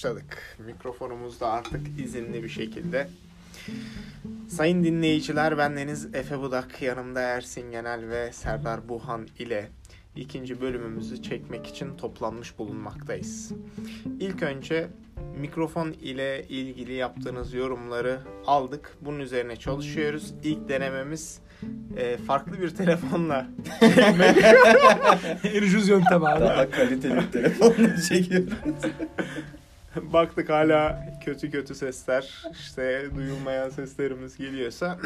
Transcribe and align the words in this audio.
başladık. 0.00 0.56
Mikrofonumuz 0.66 1.40
da 1.40 1.48
artık 1.48 1.80
izinli 2.04 2.42
bir 2.42 2.48
şekilde. 2.48 3.08
Sayın 4.48 4.84
dinleyiciler 4.84 5.58
bendeniz 5.58 6.14
Efe 6.14 6.38
Budak, 6.38 6.82
yanımda 6.82 7.20
Ersin 7.20 7.70
Genel 7.70 8.08
ve 8.08 8.32
Serdar 8.32 8.88
Buhan 8.88 9.28
ile 9.38 9.68
ikinci 10.16 10.60
bölümümüzü 10.60 11.22
çekmek 11.22 11.66
için 11.66 11.96
toplanmış 11.96 12.58
bulunmaktayız. 12.58 13.52
İlk 14.20 14.42
önce 14.42 14.88
mikrofon 15.40 15.92
ile 15.92 16.44
ilgili 16.48 16.92
yaptığınız 16.92 17.54
yorumları 17.54 18.20
aldık. 18.46 18.96
Bunun 19.00 19.20
üzerine 19.20 19.56
çalışıyoruz. 19.56 20.34
İlk 20.44 20.68
denememiz 20.68 21.40
e, 21.96 22.16
farklı 22.16 22.60
bir 22.60 22.70
telefonla 22.70 23.46
en 25.44 25.62
ucuz 25.62 25.88
yöntem 25.88 26.24
abi. 26.24 26.40
Daha 26.40 26.70
kaliteli 26.70 27.16
bir 27.16 27.32
telefonla 27.32 28.02
çekiyoruz. 28.08 28.52
Baktık 30.12 30.48
hala 30.48 31.04
kötü 31.24 31.50
kötü 31.50 31.74
sesler, 31.74 32.44
işte 32.52 33.04
duyulmayan 33.16 33.68
seslerimiz 33.68 34.36
geliyorsa 34.36 34.98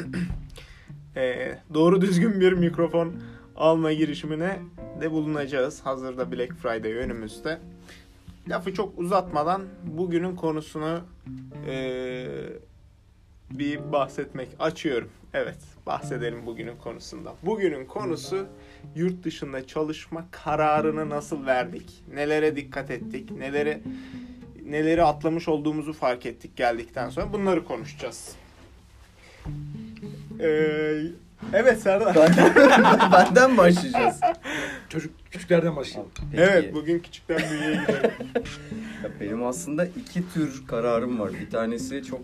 e, 1.17 1.55
doğru 1.75 2.01
düzgün 2.01 2.41
bir 2.41 2.53
mikrofon 2.53 3.15
alma 3.57 3.93
girişimine 3.93 4.59
de 5.01 5.11
bulunacağız. 5.11 5.81
Hazırda 5.81 6.33
Black 6.33 6.53
Friday 6.53 6.93
önümüzde. 6.93 7.59
Lafı 8.49 8.75
çok 8.75 8.99
uzatmadan 8.99 9.63
bugünün 9.85 10.37
konusunu 10.37 11.01
e, 11.67 12.27
bir 13.51 13.93
bahsetmek 13.93 14.49
açıyorum. 14.59 15.11
Evet, 15.35 15.59
bahsedelim 15.87 16.47
bugünün 16.47 16.77
konusundan. 16.77 17.35
Bugünün 17.43 17.87
konusu 17.87 18.47
yurt 18.97 19.25
dışında 19.25 19.67
çalışma 19.67 20.25
kararını 20.31 21.11
nasıl 21.11 21.47
verdik? 21.47 22.03
Nelere 22.15 22.57
dikkat 22.57 22.91
ettik? 22.91 23.31
Neleri 23.31 23.81
neleri 24.65 25.03
atlamış 25.03 25.49
olduğumuzu 25.49 25.93
fark 25.93 26.27
ettik 26.27 26.57
geldikten 26.57 27.09
sonra. 27.11 27.33
Bunları 27.33 27.65
konuşacağız. 27.65 28.35
Ee, 30.41 31.03
evet 31.53 31.81
Serdar. 31.81 32.15
Benden, 32.15 32.55
benden 33.13 33.57
başlayacağız. 33.57 34.21
Çocuk 34.89 35.13
küçüklerden 35.31 35.77
başlayalım. 35.77 36.11
Peki. 36.31 36.43
Evet 36.43 36.75
bugün 36.75 36.99
küçükten 36.99 37.39
büyüğe 37.51 37.77
gidelim. 37.77 38.11
Ya 39.05 39.11
Benim 39.21 39.45
aslında 39.45 39.85
iki 39.85 40.33
tür 40.35 40.67
kararım 40.67 41.21
var. 41.21 41.33
Bir 41.33 41.51
tanesi 41.51 42.03
çok 42.03 42.21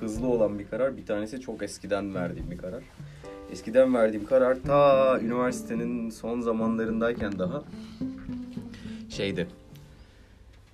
hızlı 0.00 0.26
olan 0.26 0.58
bir 0.58 0.68
karar, 0.68 0.96
bir 0.96 1.06
tanesi 1.06 1.40
çok 1.40 1.62
eskiden 1.62 2.14
verdiğim 2.14 2.50
bir 2.50 2.58
karar. 2.58 2.82
Eskiden 3.52 3.94
verdiğim 3.94 4.26
karar 4.26 4.58
ta 4.66 5.20
üniversitenin 5.20 6.10
son 6.10 6.40
zamanlarındayken 6.40 7.38
daha 7.38 7.62
şeydi. 9.10 9.48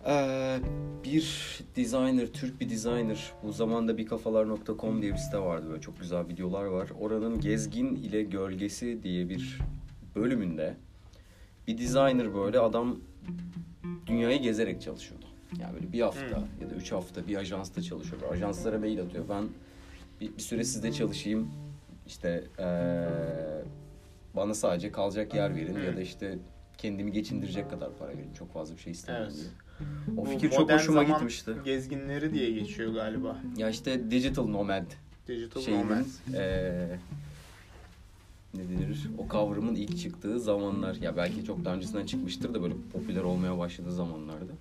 Ee, 0.07 0.59
bir 1.05 1.61
designer, 1.77 2.27
Türk 2.27 2.61
bir 2.61 2.71
designer, 2.71 3.33
bu 3.43 3.53
zamanda 3.53 3.99
bikafalar.com 3.99 5.03
diye 5.03 5.13
bir 5.13 5.17
site 5.19 5.39
vardı 5.39 5.67
böyle 5.71 5.81
çok 5.81 6.01
güzel 6.01 6.29
videolar 6.29 6.65
var. 6.65 6.89
Oranın 7.01 7.41
Gezgin 7.41 7.97
ile 7.97 8.23
Gölgesi 8.23 9.03
diye 9.03 9.29
bir 9.29 9.59
bölümünde 10.17 10.75
bir 11.67 11.79
designer 11.79 12.35
böyle 12.35 12.59
adam 12.59 12.97
dünyayı 14.07 14.43
gezerek 14.43 14.83
çalışıyordu. 14.83 15.25
Yani 15.61 15.75
böyle 15.75 15.93
bir 15.93 16.01
hafta 16.01 16.49
ya 16.61 16.71
da 16.71 16.75
üç 16.77 16.93
hafta 16.93 17.27
bir 17.27 17.37
ajansta 17.37 17.83
çalışıyor. 17.83 18.23
Ajanslara 18.33 18.79
mail 18.79 19.01
atıyor. 19.03 19.25
Ben 19.29 19.45
bir, 20.21 20.37
bir 20.37 20.43
süre 20.43 20.65
sizde 20.65 20.93
çalışayım. 20.93 21.49
İşte 22.07 22.45
eee, 22.59 23.09
bana 24.37 24.55
sadece 24.55 24.93
kalacak 24.93 25.35
yer 25.35 25.57
verin 25.57 25.79
ya 25.87 25.97
da 25.97 26.01
işte 26.01 26.39
kendimi 26.79 27.13
geçindirecek 27.13 27.71
kadar 27.71 27.97
para 27.99 28.09
verin. 28.09 28.33
Çok 28.39 28.53
fazla 28.53 28.77
bir 28.77 28.81
şey 28.81 28.93
istemiyorum 28.93 29.33
Evet. 29.35 29.41
diye. 29.45 29.64
O 30.17 30.27
Bu 30.27 30.31
fikir 30.31 30.51
çok 30.51 30.59
modern 30.61 30.79
hoşuma 30.79 31.01
zaman 31.01 31.13
gitmişti. 31.19 31.55
Gezginleri 31.65 32.35
diye 32.35 32.51
geçiyor 32.51 32.95
galiba. 32.95 33.37
Ya 33.57 33.71
işte 33.71 34.11
digital 34.11 34.47
nomad 34.47 34.85
Digital 35.29 35.61
şeyinin 35.61 35.85
nomad. 35.85 36.05
eee 36.35 36.99
ne 38.55 38.69
denir? 38.69 39.09
O 39.19 39.29
kavramın 39.29 39.75
ilk 39.75 39.99
çıktığı 39.99 40.41
zamanlar. 40.41 40.95
Ya 40.95 41.17
belki 41.17 41.45
çok 41.45 41.65
daha 41.65 41.75
öncesinden 41.75 42.07
çıkmıştır 42.07 42.55
da 42.55 42.63
böyle 42.63 42.75
popüler 42.93 43.23
olmaya 43.23 43.59
başladığı 43.59 43.93
zamanlarda. 43.93 44.53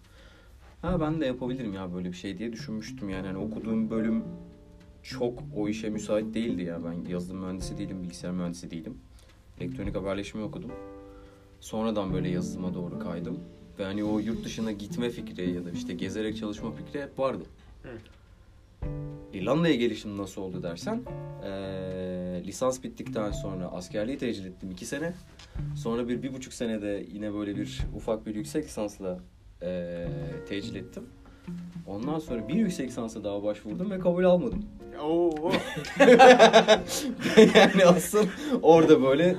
Ha 0.81 1.01
ben 1.01 1.21
de 1.21 1.25
yapabilirim 1.25 1.73
ya 1.73 1.93
böyle 1.93 2.07
bir 2.11 2.17
şey 2.17 2.37
diye 2.37 2.51
düşünmüştüm 2.53 3.09
yani. 3.09 3.27
Hani 3.27 3.37
okuduğum 3.37 3.89
bölüm 3.89 4.23
çok 5.03 5.43
o 5.55 5.69
işe 5.69 5.89
müsait 5.89 6.33
değildi 6.33 6.63
ya. 6.63 6.79
Ben 6.85 7.09
yazılım 7.11 7.39
mühendisi 7.41 7.77
değilim, 7.77 8.03
bilgisayar 8.03 8.31
mühendisi 8.31 8.71
değilim. 8.71 8.97
Elektronik 9.59 9.95
haberleşme 9.95 10.41
okudum. 10.43 10.71
Sonradan 11.59 12.13
böyle 12.13 12.29
yazılıma 12.29 12.73
doğru 12.73 12.99
kaydım. 12.99 13.39
Ve 13.79 13.83
hani 13.83 14.03
o 14.03 14.19
yurt 14.19 14.45
dışına 14.45 14.71
gitme 14.71 15.09
fikri 15.09 15.51
ya 15.51 15.65
da 15.65 15.71
işte 15.71 15.93
gezerek 15.93 16.37
çalışma 16.37 16.71
fikri 16.71 17.01
hep 17.01 17.19
vardı. 17.19 17.43
İrlanda'ya 19.33 19.75
gelişim 19.75 20.17
nasıl 20.17 20.41
oldu 20.41 20.63
dersen 20.63 21.01
eee, 21.43 22.43
lisans 22.45 22.83
bittikten 22.83 23.31
sonra 23.31 23.67
askerliği 23.67 24.17
tecil 24.17 24.45
ettim 24.45 24.71
iki 24.71 24.85
sene. 24.85 25.13
Sonra 25.75 26.07
bir, 26.07 26.23
bir 26.23 26.33
buçuk 26.33 26.53
senede 26.53 27.05
yine 27.13 27.33
böyle 27.33 27.55
bir 27.55 27.79
ufak 27.95 28.25
bir 28.25 28.35
yüksek 28.35 28.65
lisansla 28.65 29.19
tecil 30.49 30.75
ettim. 30.75 31.03
Ondan 31.87 32.19
sonra 32.19 32.47
bir 32.47 32.53
yüksek 32.53 32.89
lisansa 32.89 33.23
daha 33.23 33.43
başvurdum 33.43 33.91
ve 33.91 33.99
kabul 33.99 34.23
almadım. 34.23 34.65
Oo. 35.01 35.51
yani 37.55 37.85
asıl 37.85 38.27
orada 38.61 39.01
böyle 39.01 39.35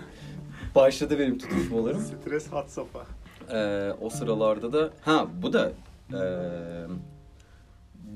başladı 0.74 1.18
benim 1.18 1.38
tutuşmalarım. 1.38 2.00
Stres 2.00 2.46
hat 2.48 2.70
safha. 2.70 3.06
Ee, 3.52 3.92
o 4.00 4.10
sıralarda 4.10 4.72
da 4.72 4.90
ha 5.00 5.26
bu 5.42 5.52
da 5.52 5.72
ee, 6.12 6.16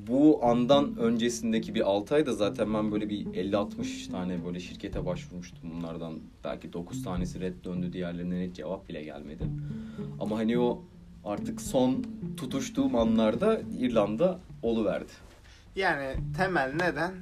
bu 0.07 0.39
andan 0.43 0.97
öncesindeki 0.97 1.75
bir 1.75 1.89
6 1.89 2.15
ayda 2.15 2.33
zaten 2.33 2.73
ben 2.73 2.91
böyle 2.91 3.09
bir 3.09 3.25
50-60 3.25 4.11
tane 4.11 4.45
böyle 4.45 4.59
şirkete 4.59 5.05
başvurmuştum. 5.05 5.59
Bunlardan 5.75 6.19
belki 6.43 6.73
9 6.73 7.03
tanesi 7.03 7.39
red 7.39 7.53
döndü. 7.63 7.93
Diğerlerine 7.93 8.39
net 8.39 8.55
cevap 8.55 8.89
bile 8.89 9.03
gelmedi. 9.03 9.43
Ama 10.19 10.37
hani 10.37 10.59
o 10.59 10.83
artık 11.25 11.61
son 11.61 12.05
tutuştuğum 12.37 12.95
anlarda 12.95 13.61
İrlanda 13.79 14.39
oluverdi. 14.63 15.11
Yani 15.75 16.15
temel 16.37 16.73
neden 16.73 17.13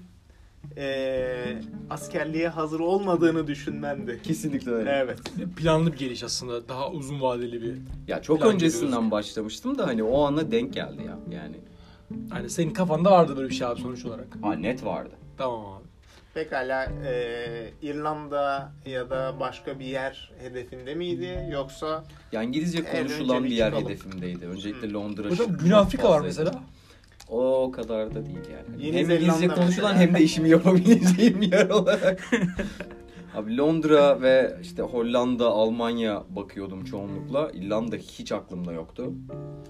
eee 0.78 1.62
askerliğe 1.90 2.50
hazır 2.50 2.80
olmadığını 2.80 3.48
düşünmendi. 3.48 4.22
Kesinlikle 4.24 4.72
öyle. 4.72 4.90
Evet. 4.92 5.20
Planlı 5.58 5.92
bir 5.94 5.98
geliş 5.98 6.24
aslında. 6.24 6.70
Daha 6.70 6.92
uzun 6.92 7.22
vadeli 7.22 7.62
bir. 7.62 7.76
Ya 8.08 8.22
çok 8.22 8.40
Plan 8.40 8.54
öncesinden 8.54 8.86
gidiyoruz. 8.88 9.12
başlamıştım 9.12 9.78
da 9.78 9.88
hani 9.88 10.04
o 10.04 10.22
ana 10.26 10.52
denk 10.52 10.74
geldi 10.74 11.04
ya. 11.08 11.18
Yani 11.32 11.56
Hani 12.30 12.50
senin 12.50 12.74
kafanda 12.74 13.12
vardı 13.12 13.38
böyle 13.38 13.50
bir 13.50 13.54
şey 13.54 13.68
abi 13.68 13.82
sonuç 13.82 14.06
olarak. 14.06 14.28
ha, 14.42 14.54
net 14.54 14.86
vardı. 14.86 15.12
Tamam 15.38 15.66
abi. 15.66 15.84
Pekala 16.34 16.86
eee 17.06 17.74
İrlanda 17.82 18.72
ya 18.86 19.10
da 19.10 19.36
başka 19.40 19.80
bir 19.80 19.86
yer 19.86 20.32
hedefinde 20.40 20.96
miydi 20.96 21.50
yoksa 21.52 22.04
Ya 22.32 22.44
İngilizce 22.44 22.84
konuşulan 22.84 23.44
bir 23.44 23.50
yer 23.50 23.66
çıkalım. 23.66 23.86
hedefimdeydi. 23.86 24.46
Öncelikle 24.46 24.92
Londra. 24.92 25.36
Çok 25.36 25.60
Güney 25.60 25.74
Afrika 25.78 26.10
var 26.10 26.22
mesela. 26.22 26.52
O 27.30 27.72
kadar 27.72 28.16
da 28.16 28.26
değil 28.26 28.38
yani. 28.38 28.86
Yeni 28.86 28.98
hem 28.98 29.06
Zelanda 29.06 29.24
İngilizce 29.24 29.48
konuşulan 29.48 29.94
mesela. 29.94 30.00
hem 30.00 30.16
de 30.16 30.24
işimi 30.24 30.50
yapabileceğim 30.50 31.42
yer 31.42 31.70
olarak. 31.70 32.32
Abi 33.36 33.58
Londra 33.58 34.22
ve 34.22 34.58
işte 34.62 34.82
Hollanda, 34.82 35.48
Almanya 35.48 36.24
bakıyordum 36.30 36.86
çoğunlukla. 36.86 37.52
İrlanda 37.54 37.96
hiç 37.96 38.32
aklımda 38.32 38.74
yoktu. 38.74 39.14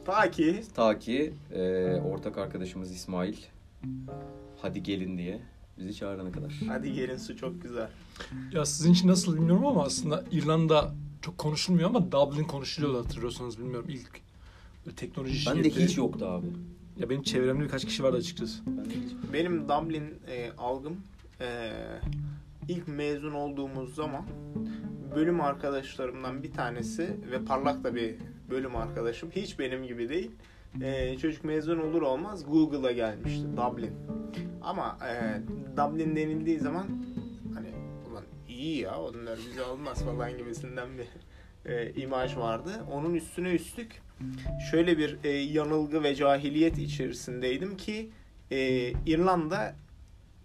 ta 0.05 0.31
ki 0.31 0.63
Ta 0.75 0.99
ki 0.99 1.33
e, 1.53 1.85
ortak 1.95 2.37
arkadaşımız 2.37 2.91
İsmail 2.91 3.35
hadi 4.61 4.83
gelin 4.83 5.17
diye 5.17 5.39
bizi 5.79 5.95
çağırana 5.95 6.31
kadar. 6.31 6.53
hadi 6.67 6.93
gelin 6.93 7.17
su 7.17 7.37
çok 7.37 7.61
güzel. 7.61 7.89
Ya 8.53 8.65
sizin 8.65 8.93
için 8.93 9.07
nasıl 9.07 9.35
bilmiyorum 9.35 9.65
ama 9.65 9.83
aslında 9.83 10.23
İrlanda 10.31 10.91
çok 11.21 11.37
konuşulmuyor 11.37 11.89
ama 11.89 12.11
Dublin 12.11 12.43
konuşuluyordu 12.43 12.97
hatırlıyorsanız 13.05 13.59
bilmiyorum 13.59 13.87
ilk 13.89 14.21
böyle 14.85 14.95
teknoloji 14.95 15.49
Ben 15.49 15.57
de 15.57 15.63
şirketleri. 15.63 15.87
hiç 15.89 15.97
yoktu 15.97 16.25
abi. 16.25 16.47
Ya 16.99 17.09
benim 17.09 17.23
çevremde 17.23 17.63
birkaç 17.63 17.85
kişi 17.85 18.03
vardı 18.03 18.17
açıkçası. 18.17 18.63
Benim 19.33 19.69
Dublin 19.69 20.13
e, 20.27 20.51
algım 20.57 20.97
e, 21.41 21.71
ilk 22.67 22.87
mezun 22.87 23.31
olduğumuz 23.31 23.95
zaman 23.95 24.23
bölüm 25.15 25.41
arkadaşlarımdan 25.41 26.43
bir 26.43 26.51
tanesi 26.51 27.17
ve 27.31 27.45
parlak 27.45 27.83
da 27.83 27.95
bir 27.95 28.15
bölüm 28.49 28.75
arkadaşım 28.75 29.31
hiç 29.31 29.59
benim 29.59 29.87
gibi 29.87 30.09
değil. 30.09 30.31
E, 30.81 31.17
çocuk 31.17 31.43
mezun 31.43 31.79
olur 31.79 32.01
olmaz 32.01 32.45
Google'a 32.45 32.91
gelmişti 32.91 33.47
Dublin. 33.57 33.93
Ama 34.61 34.97
e, 35.09 35.41
Dublin 35.77 36.15
denildiği 36.15 36.59
zaman 36.59 36.87
hani 37.53 37.67
ulan 38.11 38.23
iyi 38.47 38.79
ya 38.79 38.99
onlar 38.99 39.39
bizi 39.49 39.63
almaz 39.63 40.03
falan 40.03 40.37
gibisinden 40.37 40.89
bir 40.97 41.07
e, 41.67 41.93
imaj 42.01 42.37
vardı. 42.37 42.71
Onun 42.91 43.13
üstüne 43.13 43.49
üstlük 43.51 44.01
şöyle 44.71 44.97
bir 44.97 45.17
e, 45.23 45.29
yanılgı 45.29 46.03
ve 46.03 46.15
cahiliyet 46.15 46.77
içerisindeydim 46.77 47.77
ki 47.77 48.09
e, 48.51 48.91
İrlanda 49.05 49.75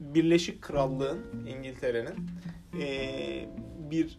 Birleşik 0.00 0.62
Krallığın 0.62 1.20
İngiltere'nin 1.46 2.30
e, 2.82 3.48
bir 3.90 4.18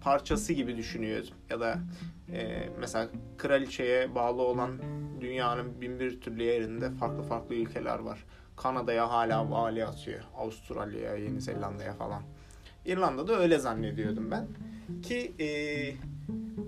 parçası 0.00 0.52
gibi 0.52 0.76
düşünüyordum 0.76 1.34
ya 1.50 1.60
da 1.60 1.78
e, 2.32 2.68
mesela 2.80 3.08
kraliçeye 3.38 4.14
bağlı 4.14 4.42
olan 4.42 4.78
dünyanın 5.20 5.80
bin 5.80 6.00
bir 6.00 6.20
türlü 6.20 6.42
yerinde 6.42 6.90
farklı 6.90 7.22
farklı 7.22 7.54
ülkeler 7.54 7.98
var. 7.98 8.24
Kanada'ya 8.56 9.10
hala 9.10 9.50
vali 9.50 9.86
atıyor. 9.86 10.20
Avustralya'ya, 10.36 11.16
Yeni 11.16 11.40
Zelanda'ya 11.40 11.94
falan. 11.94 12.22
İrlanda'da 12.86 13.38
öyle 13.38 13.58
zannediyordum 13.58 14.30
ben. 14.30 14.46
Ki 15.02 15.32
e, 15.40 15.46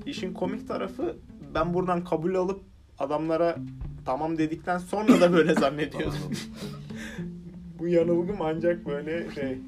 işin 0.06 0.34
komik 0.34 0.68
tarafı 0.68 1.16
ben 1.54 1.74
buradan 1.74 2.04
kabul 2.04 2.34
alıp 2.34 2.60
adamlara 2.98 3.56
tamam 4.04 4.38
dedikten 4.38 4.78
sonra 4.78 5.20
da 5.20 5.32
böyle 5.32 5.54
zannediyordum. 5.54 6.18
Bu 7.78 7.88
yanılgım 7.88 8.36
ancak 8.42 8.86
böyle 8.86 9.30
şey 9.34 9.58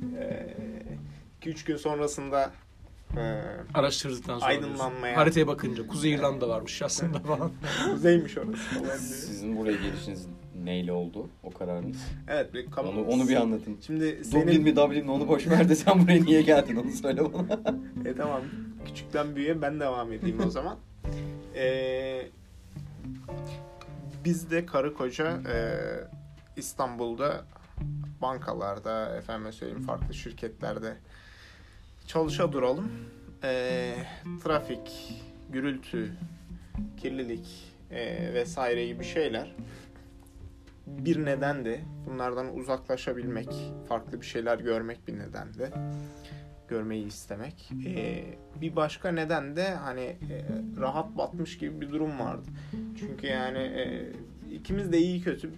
2-3 1.43 1.67
gün 1.67 1.77
sonrasında 1.77 2.51
e, 3.17 3.41
Araştırdıktan 3.75 4.39
sonra 4.39 4.51
Aydınlanmaya. 4.51 5.03
diyorsun. 5.03 5.15
Haritaya 5.15 5.47
bakınca 5.47 5.87
Kuzey 5.87 6.13
İrlanda 6.13 6.49
varmış 6.49 6.83
aslında 6.83 7.19
falan. 7.19 7.51
kuzeymiş 7.91 8.39
orası. 8.39 8.99
Sizin 8.99 9.57
buraya 9.57 9.77
gelişiniz 9.77 10.27
neyle 10.65 10.93
oldu 10.93 11.29
o 11.43 11.51
kararınız? 11.51 11.97
Evet 12.29 12.55
bir 12.55 12.71
kabul. 12.71 12.89
Onu, 12.89 13.05
onu 13.05 13.29
bir 13.29 13.37
anlatın. 13.37 13.77
Şimdi 13.87 14.05
Dublin 14.05 14.23
senin 14.23 14.63
mi 14.63 14.77
Dublin 14.77 15.05
mi 15.05 15.11
onu 15.11 15.29
boş 15.29 15.47
ver 15.47 15.69
de 15.69 15.75
sen 15.75 16.03
buraya 16.03 16.23
niye 16.25 16.43
geldin 16.43 16.77
onu 16.77 16.91
söyle 16.91 17.21
bana. 17.35 17.61
E 18.09 18.15
tamam. 18.17 18.41
Küçükten 18.85 19.37
büyüğe 19.37 19.63
ben 19.63 19.81
devam 19.81 20.13
edeyim 20.13 20.41
o 20.47 20.51
zaman. 20.51 20.79
Ee, 21.57 22.29
biz 24.25 24.51
de 24.51 24.67
karı 24.67 24.95
koca 24.95 25.27
e, 25.27 25.57
İstanbul'da 26.57 27.45
bankalarda, 28.23 29.17
efendim 29.17 29.53
söyleyeyim 29.53 29.83
farklı 29.83 30.15
şirketlerde 30.15 30.97
çalışa 32.07 32.53
duralım. 32.53 32.91
Ee, 33.45 33.95
trafik, 34.45 35.15
gürültü, 35.51 36.13
kirlilik 36.97 37.75
e, 37.91 38.35
vesaire 38.35 38.87
gibi 38.87 39.05
şeyler 39.05 39.55
bir 40.87 41.25
neden 41.25 41.65
de 41.65 41.81
bunlardan 42.07 42.57
uzaklaşabilmek, 42.57 43.49
farklı 43.89 44.21
bir 44.21 44.27
şeyler 44.27 44.59
görmek 44.59 45.09
bir 45.09 45.19
neden 45.19 45.55
de 45.55 45.71
görmeyi 46.69 47.07
istemek. 47.07 47.71
Ee, 47.87 48.25
bir 48.61 48.77
başka 48.77 49.13
neden 49.13 49.57
de 49.57 49.75
hani 49.75 50.01
e, 50.01 50.45
rahat 50.81 51.17
batmış 51.17 51.59
gibi 51.59 51.81
bir 51.81 51.93
durum 51.93 52.19
vardı. 52.19 52.49
Çünkü 52.99 53.27
yani 53.27 53.59
e, 53.59 54.13
ikimiz 54.53 54.93
de 54.93 54.99
iyi 54.99 55.23
kötü 55.23 55.51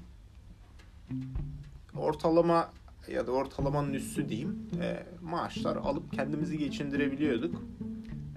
ortalama 1.99 2.73
ya 3.08 3.26
da 3.26 3.32
ortalamanın 3.32 3.93
üstü 3.93 4.29
diyeyim 4.29 4.69
e, 4.81 5.06
maaşlar 5.23 5.76
alıp 5.76 6.12
kendimizi 6.12 6.58
geçindirebiliyorduk. 6.58 7.62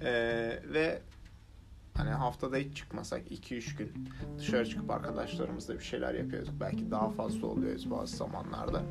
E, 0.01 0.11
ve 0.73 1.01
hani 1.93 2.09
haftada 2.09 2.57
hiç 2.57 2.77
çıkmasak 2.77 3.31
2-3 3.31 3.77
gün 3.77 4.09
dışarı 4.37 4.69
çıkıp 4.69 4.91
arkadaşlarımızla 4.91 5.73
bir 5.73 5.83
şeyler 5.83 6.13
yapıyorduk. 6.13 6.53
Belki 6.59 6.91
daha 6.91 7.09
fazla 7.09 7.47
oluyoruz 7.47 7.91
bazı 7.91 8.17
zamanlarda. 8.17 8.83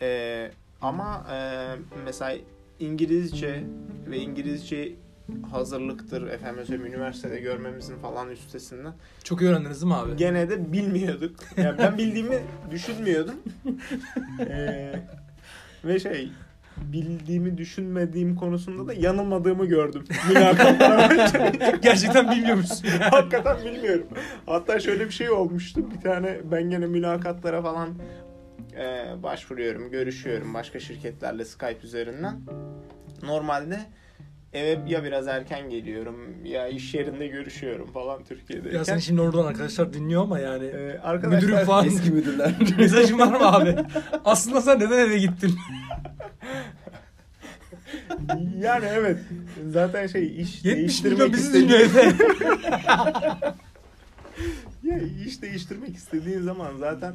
E, 0.00 0.50
ama 0.80 1.26
e, 1.32 1.68
mesela 2.04 2.38
İngilizce 2.80 3.64
ve 4.10 4.18
İngilizce 4.18 4.92
hazırlıktır 5.50 6.26
efendim 6.26 6.64
söyleyeyim 6.66 6.92
üniversitede 6.94 7.40
görmemizin 7.40 7.96
falan 7.98 8.30
üstesinden 8.30 8.92
Çok 9.24 9.40
iyi 9.42 9.50
öğrendiniz 9.50 9.80
değil 9.82 9.92
mi 9.92 9.98
abi? 9.98 10.16
gene 10.16 10.50
de 10.50 10.72
bilmiyorduk. 10.72 11.36
Yani 11.56 11.78
ben 11.78 11.98
bildiğimi 11.98 12.38
düşünmüyordum. 12.70 13.34
Ee, 14.40 14.92
ve 15.84 15.98
şey 15.98 16.30
bildiğimi 16.76 17.58
düşünmediğim 17.58 18.36
konusunda 18.36 18.86
da 18.86 18.94
yanılmadığımı 18.94 19.66
gördüm. 19.66 20.04
Gerçekten 21.82 22.30
bilmiyormuşsun. 22.30 22.88
Hakikaten 23.10 23.56
bilmiyorum. 23.64 24.06
Hatta 24.46 24.80
şöyle 24.80 25.06
bir 25.06 25.10
şey 25.12 25.30
olmuştu. 25.30 25.90
Bir 25.96 26.00
tane 26.00 26.38
ben 26.50 26.70
gene 26.70 26.86
mülakatlara 26.86 27.62
falan 27.62 27.88
e, 28.72 29.22
başvuruyorum, 29.22 29.90
görüşüyorum 29.90 30.54
başka 30.54 30.80
şirketlerle 30.80 31.44
Skype 31.44 31.80
üzerinden. 31.82 32.40
Normalde 33.22 33.80
eve 34.52 34.78
ya 34.86 35.04
biraz 35.04 35.28
erken 35.28 35.70
geliyorum 35.70 36.44
ya 36.44 36.68
iş 36.68 36.94
yerinde 36.94 37.26
görüşüyorum 37.26 37.92
falan 37.92 38.24
Türkiye'deyken. 38.24 38.78
ya 38.78 38.84
seni 38.84 39.02
şimdi 39.02 39.20
oradan 39.20 39.46
arkadaşlar 39.46 39.92
dinliyor 39.92 40.22
ama 40.22 40.38
yani. 40.38 40.64
Ee, 40.66 40.98
arkadaşlar 40.98 41.42
Müdürüm 41.42 41.66
falan. 41.66 41.86
Eski 41.86 42.10
müdürler. 42.10 42.54
Mesajın 42.78 43.18
var 43.18 43.40
mı 43.40 43.52
abi? 43.52 43.76
Aslında 44.24 44.60
sen 44.60 44.80
neden 44.80 44.98
eve 44.98 45.18
gittin? 45.18 45.54
yani 48.58 48.84
evet 48.92 49.18
zaten 49.70 50.06
şey 50.06 50.40
iş 50.40 50.64
70 50.64 50.64
milyon 50.64 50.78
değiştirmek 50.78 51.32
bizi 51.32 51.54
dinliyor 51.54 51.80
evde. 51.80 52.14
ya 54.82 54.98
iş 55.26 55.42
değiştirmek 55.42 55.96
istediğin 55.96 56.40
zaman 56.40 56.76
zaten 56.78 57.14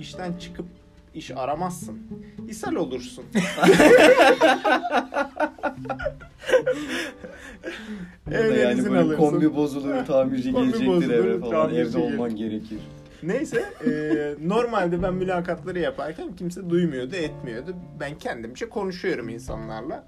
işten 0.00 0.32
çıkıp 0.32 0.66
iş 1.14 1.30
aramazsın. 1.30 1.98
İshal 2.48 2.74
olursun. 2.74 3.24
Evden 8.30 8.68
yani 8.68 8.78
izin 8.78 8.90
böyle 8.90 9.02
alırsın. 9.02 9.22
kombi 9.22 9.54
bozulur, 9.54 10.04
tamirci 10.06 10.52
Kombi 10.52 10.66
gelecektir 10.66 10.86
bozulur, 10.86 11.14
eve 11.14 11.40
falan. 11.40 11.50
tamirci 11.50 11.80
Evde 11.80 11.98
olman 11.98 12.36
gerekir. 12.36 12.78
Neyse 13.22 13.64
e, 13.86 13.90
normalde 14.48 15.02
ben 15.02 15.14
mülakatları 15.14 15.78
yaparken 15.78 16.36
kimse 16.36 16.70
duymuyordu 16.70 17.14
etmiyordu. 17.14 17.76
Ben 18.00 18.18
kendimce 18.18 18.68
konuşuyorum 18.68 19.28
insanlarla. 19.28 20.04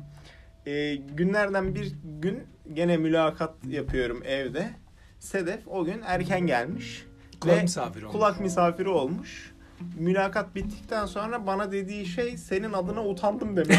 E, 0.66 0.94
günlerden 0.94 1.74
bir 1.74 1.92
gün 2.20 2.42
gene 2.72 2.96
mülakat 2.96 3.54
yapıyorum 3.68 4.22
evde. 4.24 4.70
Sedef 5.18 5.68
o 5.68 5.84
gün 5.84 6.00
erken 6.04 6.46
gelmiş. 6.46 7.06
Kulak 7.40 7.56
Ve 7.56 7.62
misafiri 7.62 8.06
olmuş. 8.06 8.12
Kulak 8.16 8.40
misafiri 8.40 8.88
olmuş. 8.88 9.49
Mülakat 9.98 10.54
bittikten 10.54 11.06
sonra 11.06 11.46
bana 11.46 11.72
dediği 11.72 12.06
şey 12.06 12.38
senin 12.38 12.72
adına 12.72 13.06
utandım 13.06 13.56
demek. 13.56 13.78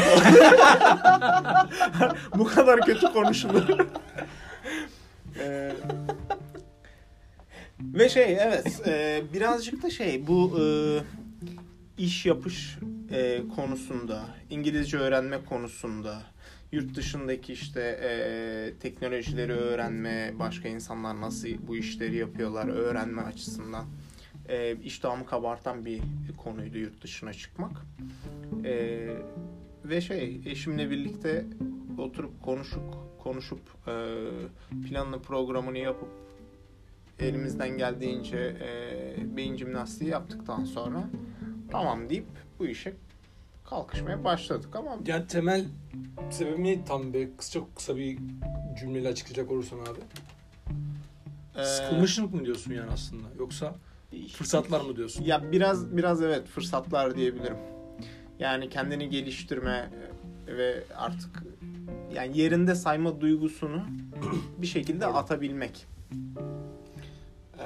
Bu 2.38 2.44
kadar 2.44 2.80
kötü 2.80 3.12
konuşulur. 3.12 3.78
Ee, 5.38 5.72
ve 7.80 8.08
şey 8.08 8.36
evet 8.40 8.82
e, 8.86 9.22
birazcık 9.32 9.82
da 9.82 9.90
şey 9.90 10.26
bu 10.26 10.60
e, 10.60 10.64
iş 11.98 12.26
yapış 12.26 12.78
e, 13.10 13.42
konusunda 13.56 14.22
İngilizce 14.50 14.98
öğrenme 14.98 15.44
konusunda 15.44 16.22
yurt 16.72 16.94
dışındaki 16.96 17.52
işte 17.52 17.80
e, 17.80 18.10
teknolojileri 18.80 19.52
öğrenme 19.52 20.32
başka 20.38 20.68
insanlar 20.68 21.20
nasıl 21.20 21.48
bu 21.68 21.76
işleri 21.76 22.16
yapıyorlar 22.16 22.68
öğrenme 22.68 23.22
açısından 23.22 23.84
e, 24.48 24.76
iştahımı 24.76 25.26
kabartan 25.26 25.84
bir 25.84 26.00
konuydu 26.44 26.78
yurt 26.78 27.02
dışına 27.02 27.32
çıkmak. 27.32 27.72
E, 28.64 29.08
ve 29.84 30.00
şey 30.00 30.40
eşimle 30.46 30.90
birlikte 30.90 31.44
oturup 31.98 32.42
konuşup 32.42 32.82
konuşup 33.22 33.60
e, 33.88 33.92
planını 34.88 35.22
programını 35.22 35.78
yapıp 35.78 36.08
elimizden 37.18 37.78
geldiğince 37.78 38.56
e, 38.60 39.36
beyin 39.36 39.56
jimnastiği 39.56 40.10
yaptıktan 40.10 40.64
sonra 40.64 41.04
tamam 41.70 42.08
deyip 42.08 42.26
bu 42.58 42.66
işe 42.66 42.94
kalkışmaya 43.64 44.24
başladık 44.24 44.76
ama 44.76 44.98
Yani 45.06 45.26
temel 45.26 45.64
sebebi 46.30 46.80
tam 46.86 47.12
bir 47.12 47.36
kısa 47.36 47.52
çok 47.52 47.76
kısa 47.76 47.96
bir 47.96 48.18
cümleyle 48.80 49.08
açıklayacak 49.08 49.50
olursan 49.50 49.78
abi. 49.78 50.00
e, 51.60 51.64
Sıkılmışlık 51.64 52.34
mı 52.34 52.44
diyorsun 52.44 52.72
yani 52.72 52.90
aslında? 52.90 53.28
Yoksa 53.38 53.74
fırsatlar 54.32 54.80
mı 54.80 54.96
diyorsun? 54.96 55.24
Ya 55.24 55.52
biraz 55.52 55.96
biraz 55.96 56.22
evet 56.22 56.46
fırsatlar 56.46 57.16
diyebilirim. 57.16 57.56
Yani 58.38 58.68
kendini 58.68 59.08
geliştirme 59.08 59.90
e, 60.48 60.56
ve 60.56 60.82
artık 60.96 61.42
yani 62.14 62.38
yerinde 62.38 62.74
sayma 62.74 63.20
duygusunu 63.20 63.82
bir 64.58 64.66
şekilde 64.66 65.06
atabilmek. 65.06 65.86
Ee, 67.58 67.64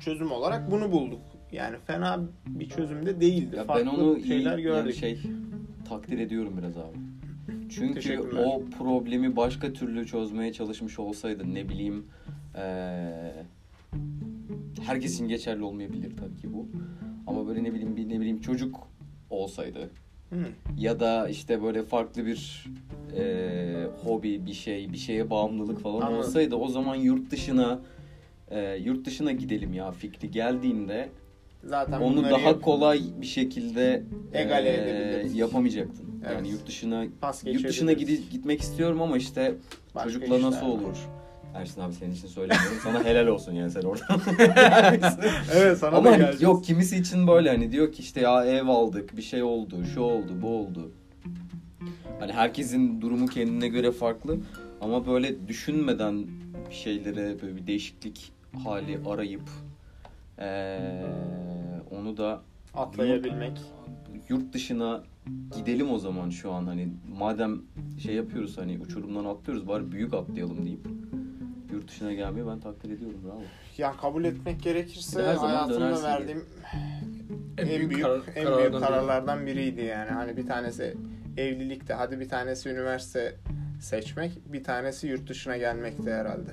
çözüm 0.00 0.32
olarak 0.32 0.70
bunu 0.70 0.92
bulduk. 0.92 1.20
Yani 1.52 1.76
fena 1.86 2.20
bir 2.46 2.68
çözüm 2.68 3.06
de 3.06 3.20
değildi. 3.20 3.56
Ya 3.56 3.62
ben 3.62 3.66
Farklı 3.66 3.90
onu 3.90 4.18
iyi 4.18 4.26
şeyler 4.26 4.50
yani 4.50 4.62
gördük. 4.62 4.94
şey 4.94 5.18
takdir 5.88 6.18
ediyorum 6.18 6.54
biraz 6.58 6.76
abi. 6.76 6.96
Çünkü 7.70 8.18
o 8.20 8.62
problemi 8.78 9.36
başka 9.36 9.72
türlü 9.72 10.06
çözmeye 10.06 10.52
çalışmış 10.52 10.98
olsaydı 10.98 11.54
ne 11.54 11.68
bileyim 11.68 12.06
eee 12.54 13.32
herkesin 14.82 15.28
geçerli 15.28 15.62
olmayabilir 15.64 16.16
tabii 16.16 16.36
ki 16.36 16.52
bu. 16.54 16.66
Ama 17.26 17.46
böyle 17.48 17.64
ne 17.64 17.72
bileyim 17.74 17.96
bir 17.96 18.08
ne 18.08 18.20
bileyim 18.20 18.40
çocuk 18.40 18.76
olsaydı 19.30 19.90
Hı. 20.30 20.36
ya 20.78 21.00
da 21.00 21.28
işte 21.28 21.62
böyle 21.62 21.82
farklı 21.82 22.26
bir 22.26 22.66
eee, 23.16 23.86
hobi 24.04 24.46
bir 24.46 24.52
şey 24.52 24.92
bir 24.92 24.98
şeye 24.98 25.30
bağımlılık 25.30 25.80
falan 25.80 26.00
Anladım. 26.00 26.18
olsaydı 26.18 26.56
o 26.56 26.68
zaman 26.68 26.94
yurt 26.96 27.30
dışına 27.30 27.80
eee, 28.50 28.80
yurt 28.84 29.06
dışına 29.06 29.32
gidelim 29.32 29.72
ya 29.74 29.90
fikri 29.92 30.30
geldiğinde 30.30 31.08
Zaten 31.64 32.00
onu 32.00 32.22
daha 32.24 32.40
yap- 32.40 32.62
kolay 32.62 33.00
bir 33.20 33.26
şekilde 33.26 34.02
Egale 34.32 34.68
eee, 34.68 34.74
edebiliriz. 34.76 35.34
yapamayacaktın. 35.36 36.06
Evet. 36.24 36.34
Yani 36.34 36.48
yurt 36.48 36.66
dışına 36.66 37.04
yurt 37.44 37.68
dışına 37.68 37.92
gidi- 37.92 38.30
gitmek 38.30 38.60
istiyorum 38.60 39.02
ama 39.02 39.16
işte 39.16 39.54
Başka 39.94 40.10
çocukla 40.10 40.42
nasıl 40.42 40.66
işler 40.66 40.88
var. 40.88 40.98
Ersin 41.58 41.80
abi 41.80 41.92
senin 41.92 42.12
için 42.14 42.28
söylemiyorum. 42.28 42.76
Sana 42.82 43.04
helal 43.04 43.26
olsun 43.26 43.52
yani 43.52 43.70
sen 43.70 43.82
oradan. 43.82 44.20
Evet 45.54 45.78
sana 45.78 45.96
Ama 45.96 46.04
da 46.04 46.10
hani 46.10 46.16
geleceğiz. 46.18 46.42
yok 46.42 46.64
kimisi 46.64 46.96
için 46.96 47.26
böyle 47.26 47.48
hani 47.50 47.72
diyor 47.72 47.92
ki 47.92 48.02
işte 48.02 48.20
ya 48.20 48.44
ev 48.44 48.66
aldık, 48.68 49.16
bir 49.16 49.22
şey 49.22 49.42
oldu, 49.42 49.84
şu 49.94 50.00
oldu, 50.00 50.32
bu 50.42 50.48
oldu. 50.48 50.90
Hani 52.20 52.32
herkesin 52.32 53.00
durumu 53.00 53.26
kendine 53.26 53.68
göre 53.68 53.92
farklı 53.92 54.38
ama 54.80 55.06
böyle 55.06 55.48
düşünmeden 55.48 56.26
bir 56.70 56.74
şeylere 56.74 57.42
böyle 57.42 57.56
bir 57.56 57.66
değişiklik 57.66 58.32
hali 58.64 58.98
arayıp 59.06 59.42
eee, 60.38 61.02
onu 61.90 62.16
da 62.16 62.40
atlayabilmek. 62.74 63.58
yurt 64.28 64.52
dışına 64.52 65.02
gidelim 65.56 65.90
o 65.90 65.98
zaman 65.98 66.30
şu 66.30 66.52
an 66.52 66.66
hani 66.66 66.88
madem 67.18 67.60
şey 68.02 68.14
yapıyoruz 68.14 68.58
hani 68.58 68.78
uçurumdan 68.78 69.24
atlıyoruz 69.24 69.68
bari 69.68 69.92
büyük 69.92 70.14
atlayalım 70.14 70.64
deyip 70.66 70.86
yurt 71.88 71.94
dışına 71.94 72.12
gelmeyi 72.12 72.46
ben 72.46 72.60
takdir 72.60 72.90
ediyorum 72.90 73.20
bravo. 73.24 73.42
Ya 73.78 73.96
kabul 73.96 74.24
etmek 74.24 74.62
gerekirse 74.62 75.22
Her 75.22 75.34
zaman 75.34 75.48
hayatımda 75.48 76.02
verdiğim 76.02 76.44
En 77.58 77.66
en 77.66 77.68
büyük 77.78 77.90
büyük, 77.90 78.02
karar- 78.02 78.20
en 78.36 78.44
kararlardan 78.44 78.58
büyük 78.58 78.72
biri. 78.72 78.80
kararlardan 78.80 79.46
biriydi 79.46 79.80
yani. 79.80 80.10
Hani 80.10 80.36
bir 80.36 80.46
tanesi 80.46 80.96
evlilikte, 81.36 81.94
hadi 81.94 82.20
bir 82.20 82.28
tanesi 82.28 82.68
üniversite 82.68 83.34
seçmek, 83.80 84.32
bir 84.52 84.64
tanesi 84.64 85.06
yurt 85.06 85.28
dışına 85.28 85.56
gelmekti 85.56 86.12
herhalde. 86.12 86.50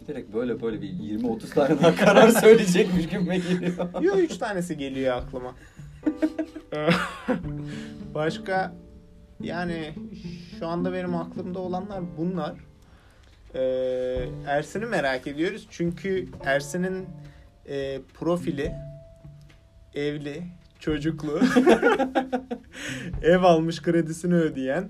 Giderek 0.00 0.34
böyle 0.34 0.62
böyle 0.62 0.82
bir 0.82 0.88
20-30 0.88 1.54
tane 1.54 1.80
daha 1.80 1.94
karar 1.96 2.28
söyleyecekmiş 2.40 3.08
gibi 3.08 3.24
geliyor. 3.42 4.02
Yo 4.02 4.14
üç 4.16 4.36
tanesi 4.38 4.76
geliyor 4.76 5.16
aklıma. 5.16 5.54
Başka 8.14 8.74
yani 9.40 9.94
şu 10.58 10.66
anda 10.66 10.92
benim 10.92 11.14
aklımda 11.14 11.58
olanlar 11.58 12.02
bunlar. 12.18 12.54
Ee, 13.54 14.28
Ersin'i 14.46 14.86
merak 14.86 15.26
ediyoruz 15.26 15.66
çünkü 15.70 16.28
Ersin'in 16.44 17.06
e, 17.68 18.00
profili 18.14 18.72
evli, 19.94 20.42
çocuklu, 20.80 21.40
ev 23.22 23.42
almış 23.42 23.82
kredisini 23.82 24.34
ödeyen 24.34 24.88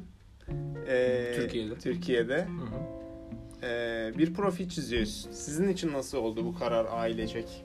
e, 0.88 1.32
Türkiye'de. 1.36 1.78
Türkiye'de 1.78 2.36
Hı 2.46 3.66
hı. 3.66 3.66
e, 3.66 4.12
bir 4.18 4.34
profil 4.34 4.68
çiziyoruz. 4.68 5.28
Sizin 5.32 5.68
için 5.68 5.92
nasıl 5.92 6.18
oldu 6.18 6.44
bu 6.44 6.58
karar 6.58 6.86
ailecek? 6.90 7.64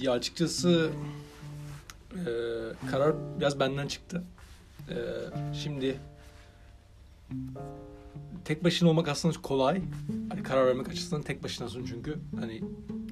Ya 0.00 0.12
açıkçası 0.12 0.90
e, 2.12 2.30
karar 2.90 3.14
biraz 3.40 3.60
benden 3.60 3.86
çıktı. 3.86 4.22
E, 4.90 4.96
şimdi 5.54 5.96
tek 8.44 8.64
başına 8.64 8.88
olmak 8.88 9.08
aslında 9.08 9.42
kolay. 9.42 9.82
Hani 10.28 10.42
karar 10.42 10.66
vermek 10.66 10.88
açısından 10.88 11.22
tek 11.22 11.42
başınasın 11.42 11.84
çünkü. 11.84 12.18
Hani 12.40 12.62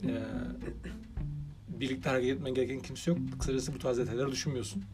e, 0.05 0.13
birlikte 1.69 2.11
hareket 2.11 2.37
etmen 2.37 2.55
gereken 2.55 2.81
kimse 2.81 3.11
yok. 3.11 3.21
Kısacası 3.39 3.75
bu 3.75 3.79
tarz 3.79 3.99
detayları 3.99 4.33
düşünmüyorsun. 4.33 4.85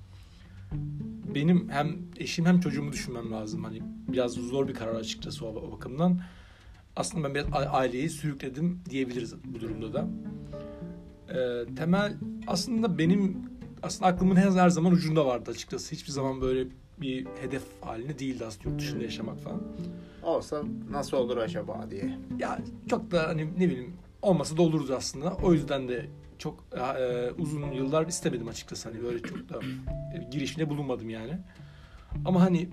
Benim 1.34 1.68
hem 1.68 1.98
eşim 2.16 2.46
hem 2.46 2.60
çocuğumu 2.60 2.92
düşünmem 2.92 3.32
lazım. 3.32 3.64
Hani 3.64 3.82
biraz 4.08 4.32
zor 4.32 4.68
bir 4.68 4.74
karar 4.74 4.94
açıkçası 4.94 5.46
o, 5.46 5.48
o 5.48 5.72
bakımdan. 5.72 6.20
Aslında 6.96 7.28
ben 7.28 7.34
biraz 7.34 7.46
aileyi 7.52 8.10
sürükledim 8.10 8.80
diyebiliriz 8.90 9.34
bu 9.44 9.60
durumda 9.60 9.92
da. 9.92 10.08
Ee, 11.28 11.74
temel 11.74 12.16
aslında 12.46 12.98
benim 12.98 13.36
aslında 13.82 14.06
aklımın 14.06 14.36
her 14.36 14.68
zaman 14.68 14.92
ucunda 14.92 15.26
vardı 15.26 15.50
açıkçası. 15.50 15.94
Hiçbir 15.94 16.12
zaman 16.12 16.40
böyle 16.40 16.68
bir 17.00 17.26
hedef 17.40 17.62
halinde 17.80 18.18
değildi 18.18 18.44
aslında 18.44 18.68
yurt 18.70 18.80
dışında 18.80 19.04
yaşamak 19.04 19.40
falan. 19.40 19.62
Olsa 20.22 20.62
nasıl 20.90 21.16
olur 21.16 21.36
acaba 21.36 21.90
diye. 21.90 22.18
Ya 22.38 22.58
çok 22.90 23.10
da 23.10 23.28
hani 23.28 23.52
ne 23.58 23.70
bileyim 23.70 23.96
olmasa 24.22 24.56
da 24.56 24.62
olurdu 24.62 24.94
aslında. 24.96 25.36
O 25.42 25.52
yüzden 25.52 25.88
de 25.88 26.06
çok 26.38 26.64
e, 26.98 27.30
uzun 27.38 27.72
yıllar 27.72 28.06
istemedim 28.06 28.48
açıkçası. 28.48 28.88
Hani 28.88 29.02
böyle 29.02 29.22
çok 29.22 29.48
da 29.48 29.60
e, 30.14 30.30
girişimde 30.30 30.70
bulunmadım 30.70 31.10
yani. 31.10 31.38
Ama 32.24 32.40
hani 32.40 32.68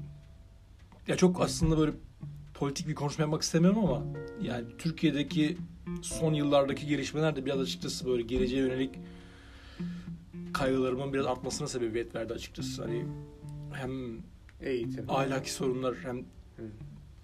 ya 1.08 1.18
çok 1.18 1.42
aslında 1.42 1.78
böyle 1.78 1.92
politik 2.54 2.88
bir 2.88 2.96
konuşma 2.96 3.22
yapmak 3.22 3.42
istemiyorum 3.42 3.80
ama 3.86 4.04
yani 4.42 4.66
Türkiye'deki 4.78 5.58
son 6.02 6.34
yıllardaki 6.34 6.88
gelişmeler 6.88 7.36
de 7.36 7.46
biraz 7.46 7.60
açıkçası 7.60 8.06
böyle 8.06 8.24
geleceğe 8.24 8.62
yönelik 8.62 9.00
kaygılarımın 10.54 11.14
biraz 11.14 11.26
artmasına 11.26 11.68
sebebiyet 11.68 12.16
verdi 12.16 12.34
açıkçası. 12.34 12.82
Hani 12.82 13.06
hem 13.74 13.92
Eğitim. 14.62 15.06
ahlaki 15.08 15.54
sorunlar 15.54 15.96
hem 16.04 16.26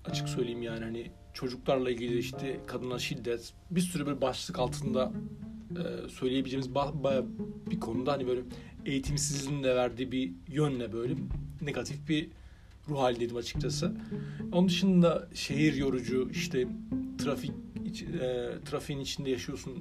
açık 0.06 0.30
söyleyeyim 0.30 0.62
yani 0.62 0.84
hani 0.84 1.12
çocuklarla 1.34 1.90
ilgili 1.92 2.18
işte 2.18 2.60
kadına 2.68 3.00
şiddet 3.00 3.54
bir 3.72 3.82
sürü 3.82 4.06
böyle 4.06 4.22
başlık 4.22 4.60
altında 4.60 5.12
e, 5.72 6.10
söyleyebileceğimiz 6.10 6.70
ba- 6.70 7.04
baya 7.04 7.24
bir 7.72 7.80
konuda 7.80 8.12
hani 8.12 8.28
böyle 8.28 8.42
eğitimsizliğin 8.86 9.64
de 9.64 9.76
verdiği 9.76 10.12
bir 10.12 10.32
yönle 10.48 10.94
böyle 10.94 11.14
negatif 11.62 12.10
bir 12.10 12.30
ruh 12.90 13.00
halindeydim 13.00 13.36
açıkçası. 13.38 13.94
Onun 14.52 14.68
dışında 14.68 15.28
şehir 15.34 15.74
yorucu 15.74 16.30
işte 16.32 16.68
trafik 17.18 17.52
iç- 17.86 18.04
e, 18.04 18.50
trafiğin 18.66 19.00
içinde 19.00 19.30
yaşıyorsun 19.30 19.74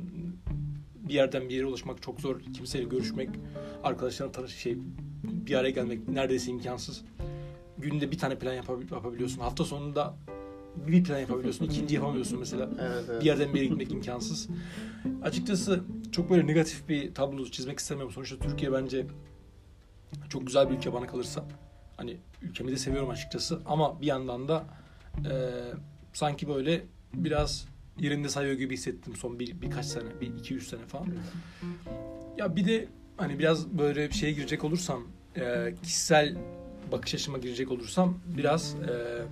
bir 1.08 1.14
yerden 1.14 1.48
bir 1.48 1.54
yere 1.54 1.66
ulaşmak 1.66 2.02
çok 2.02 2.20
zor. 2.20 2.40
Kimseyle 2.40 2.84
görüşmek, 2.84 3.28
arkadaşlarla 3.84 4.32
tanış 4.32 4.52
şey 4.56 4.78
bir 5.48 5.54
araya 5.54 5.70
gelmek 5.70 6.08
neredeyse 6.08 6.50
imkansız. 6.50 7.04
Günde 7.78 8.10
bir 8.10 8.18
tane 8.18 8.38
plan 8.38 8.54
yapabil- 8.54 8.94
yapabiliyorsun. 8.94 9.40
Hafta 9.40 9.64
sonunda 9.64 10.14
bir 10.86 11.04
plan 11.04 11.18
yapabiliyorsun. 11.18 11.64
ikinci 11.64 11.94
yapamıyorsun 11.94 12.38
mesela. 12.38 12.68
Evet, 12.80 13.04
evet. 13.10 13.20
Bir 13.20 13.26
yerden 13.26 13.54
bir 13.54 13.58
yere 13.58 13.66
gitmek 13.68 13.92
imkansız. 13.92 14.48
Açıkçası 15.22 15.84
çok 16.12 16.30
böyle 16.30 16.46
negatif 16.46 16.88
bir 16.88 17.14
tablo 17.14 17.44
çizmek 17.44 17.78
istemiyorum. 17.78 18.12
Sonuçta 18.14 18.38
Türkiye 18.38 18.72
bence 18.72 19.06
çok 20.28 20.46
güzel 20.46 20.70
bir 20.70 20.74
ülke 20.76 20.92
bana 20.92 21.06
kalırsa. 21.06 21.44
Hani 21.96 22.16
ülkemi 22.42 22.72
de 22.72 22.76
seviyorum 22.76 23.10
açıkçası. 23.10 23.60
Ama 23.66 24.00
bir 24.00 24.06
yandan 24.06 24.48
da 24.48 24.64
e, 25.30 25.32
sanki 26.12 26.48
böyle 26.48 26.84
biraz 27.14 27.66
yerinde 27.98 28.28
sayıyor 28.28 28.56
gibi 28.58 28.74
hissettim 28.74 29.16
son 29.16 29.38
bir, 29.38 29.60
birkaç 29.62 29.86
sene. 29.86 30.20
Bir 30.20 30.26
iki 30.38 30.54
üç 30.54 30.66
sene 30.68 30.86
falan. 30.86 31.06
Ya 32.38 32.56
bir 32.56 32.66
de 32.66 32.88
hani 33.16 33.38
biraz 33.38 33.68
böyle 33.68 34.08
bir 34.08 34.14
şeye 34.14 34.32
girecek 34.32 34.64
olursam 34.64 35.02
e, 35.38 35.74
kişisel 35.82 36.36
bakış 36.92 37.14
açıma 37.14 37.38
girecek 37.38 37.70
olursam 37.70 38.18
biraz 38.36 38.74
e, 38.74 39.22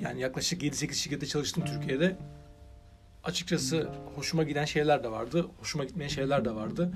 yani 0.00 0.20
yaklaşık 0.20 0.62
7-8 0.62 0.94
şirkette 0.94 1.26
çalıştım 1.26 1.64
Türkiye'de. 1.64 2.16
Açıkçası 3.24 3.88
hoşuma 4.14 4.42
giden 4.42 4.64
şeyler 4.64 5.04
de 5.04 5.10
vardı. 5.10 5.46
Hoşuma 5.58 5.84
gitmeyen 5.84 6.08
şeyler 6.08 6.44
de 6.44 6.54
vardı. 6.54 6.92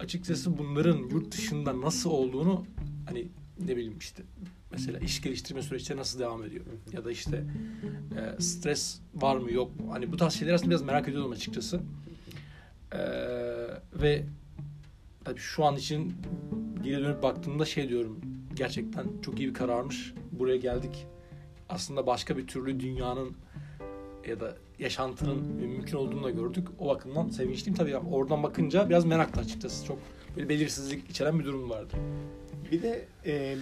Açıkçası 0.00 0.58
bunların 0.58 0.96
yurt 0.96 1.32
dışında 1.32 1.80
nasıl 1.80 2.10
olduğunu 2.10 2.66
hani 3.06 3.28
ne 3.58 3.76
bileyim 3.76 3.98
işte 3.98 4.22
mesela 4.72 4.98
iş 4.98 5.22
geliştirme 5.22 5.62
süreçleri 5.62 5.98
nasıl 5.98 6.18
devam 6.18 6.44
ediyor 6.44 6.64
ya 6.92 7.04
da 7.04 7.12
işte 7.12 7.44
e, 8.16 8.42
stres 8.42 8.98
var 9.14 9.36
mı 9.36 9.52
yok 9.52 9.80
mu 9.80 9.92
hani 9.92 10.12
bu 10.12 10.16
tarz 10.16 10.32
şeyler 10.34 10.54
aslında 10.54 10.70
biraz 10.70 10.82
merak 10.82 11.08
ediyordum 11.08 11.32
açıkçası 11.32 11.80
E, 12.92 12.98
ve 14.02 14.24
tabii 15.24 15.40
şu 15.40 15.64
an 15.64 15.76
için 15.76 16.12
geri 16.82 17.04
dönüp 17.04 17.22
baktığımda 17.22 17.64
şey 17.64 17.88
diyorum 17.88 18.20
gerçekten 18.54 19.06
çok 19.22 19.40
iyi 19.40 19.48
bir 19.48 19.54
kararmış 19.54 20.14
buraya 20.32 20.56
geldik 20.56 21.06
aslında 21.70 22.06
başka 22.06 22.36
bir 22.36 22.46
türlü 22.46 22.80
dünyanın 22.80 23.36
ya 24.28 24.40
da 24.40 24.54
yaşantının 24.78 25.46
mümkün 25.46 25.96
olduğunu 25.96 26.24
da 26.24 26.30
gördük. 26.30 26.68
O 26.78 26.88
bakımdan 26.88 27.28
sevinçliyim. 27.28 27.76
Tabii 27.76 27.96
oradan 27.96 28.42
bakınca 28.42 28.88
biraz 28.88 29.04
meraklı 29.04 29.40
açıkçası. 29.40 29.86
Çok 29.86 29.98
böyle 30.36 30.48
belirsizlik 30.48 31.10
içeren 31.10 31.38
bir 31.38 31.44
durum 31.44 31.70
vardı. 31.70 31.94
Bir 32.72 32.82
de 32.82 33.08
e, 33.26 33.56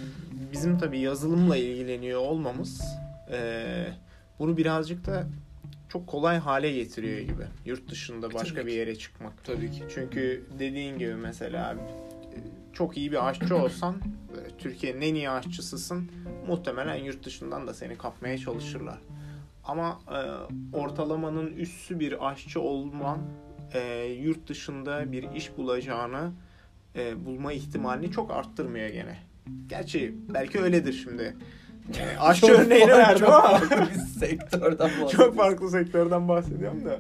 bizim 0.53 0.79
tabii 0.79 0.99
yazılımla 0.99 1.57
ilgileniyor 1.57 2.21
olmamız 2.21 2.83
e, 3.33 3.87
bunu 4.39 4.57
birazcık 4.57 5.07
da 5.07 5.27
çok 5.89 6.07
kolay 6.07 6.39
hale 6.39 6.73
getiriyor 6.73 7.21
gibi. 7.21 7.45
Yurt 7.65 7.91
dışında 7.91 8.35
başka 8.35 8.55
Tabii 8.55 8.67
bir 8.67 8.73
yere 8.73 8.97
çıkmak. 8.97 9.45
Tabii 9.45 9.71
ki. 9.71 9.83
Çünkü 9.95 10.45
dediğin 10.59 10.99
gibi 10.99 11.15
mesela 11.15 11.73
e, 11.75 12.39
çok 12.73 12.97
iyi 12.97 13.13
bir 13.13 13.29
aşçı 13.29 13.57
olsan 13.57 13.97
böyle 14.37 14.57
Türkiye'nin 14.59 15.01
en 15.01 15.15
iyi 15.15 15.31
aşçısısın 15.31 16.11
muhtemelen 16.47 17.05
yurt 17.05 17.25
dışından 17.25 17.67
da 17.67 17.75
seni 17.75 17.99
kapmaya 17.99 18.39
çalışırlar. 18.39 18.99
Ama 19.65 20.01
e, 20.09 20.21
ortalamanın 20.77 21.57
üssü 21.57 22.01
bir 22.01 22.29
aşçı 22.31 22.61
olman 22.61 23.19
e, 23.75 24.05
yurt 24.05 24.49
dışında 24.49 25.13
bir 25.13 25.33
iş 25.33 25.57
bulacağını 25.57 26.33
e, 26.97 27.25
bulma 27.25 27.53
ihtimalini 27.53 28.11
çok 28.11 28.31
arttırmıyor 28.31 28.89
gene. 28.89 29.19
Gerçi 29.67 30.15
belki 30.35 30.61
öyledir 30.61 30.93
şimdi. 30.93 31.37
E, 32.01 32.19
aşçı 32.19 32.47
Çok 32.47 32.59
örneğini 32.59 32.89
verdim 32.93 33.19
çok 33.27 33.29
ama 33.35 33.59
farklı 33.59 33.77
bir 33.95 33.99
sektörden 34.21 34.91
çok 35.11 35.37
farklı 35.37 35.71
sektörden 35.71 36.29
bahsediyorum 36.29 36.85
da. 36.85 36.99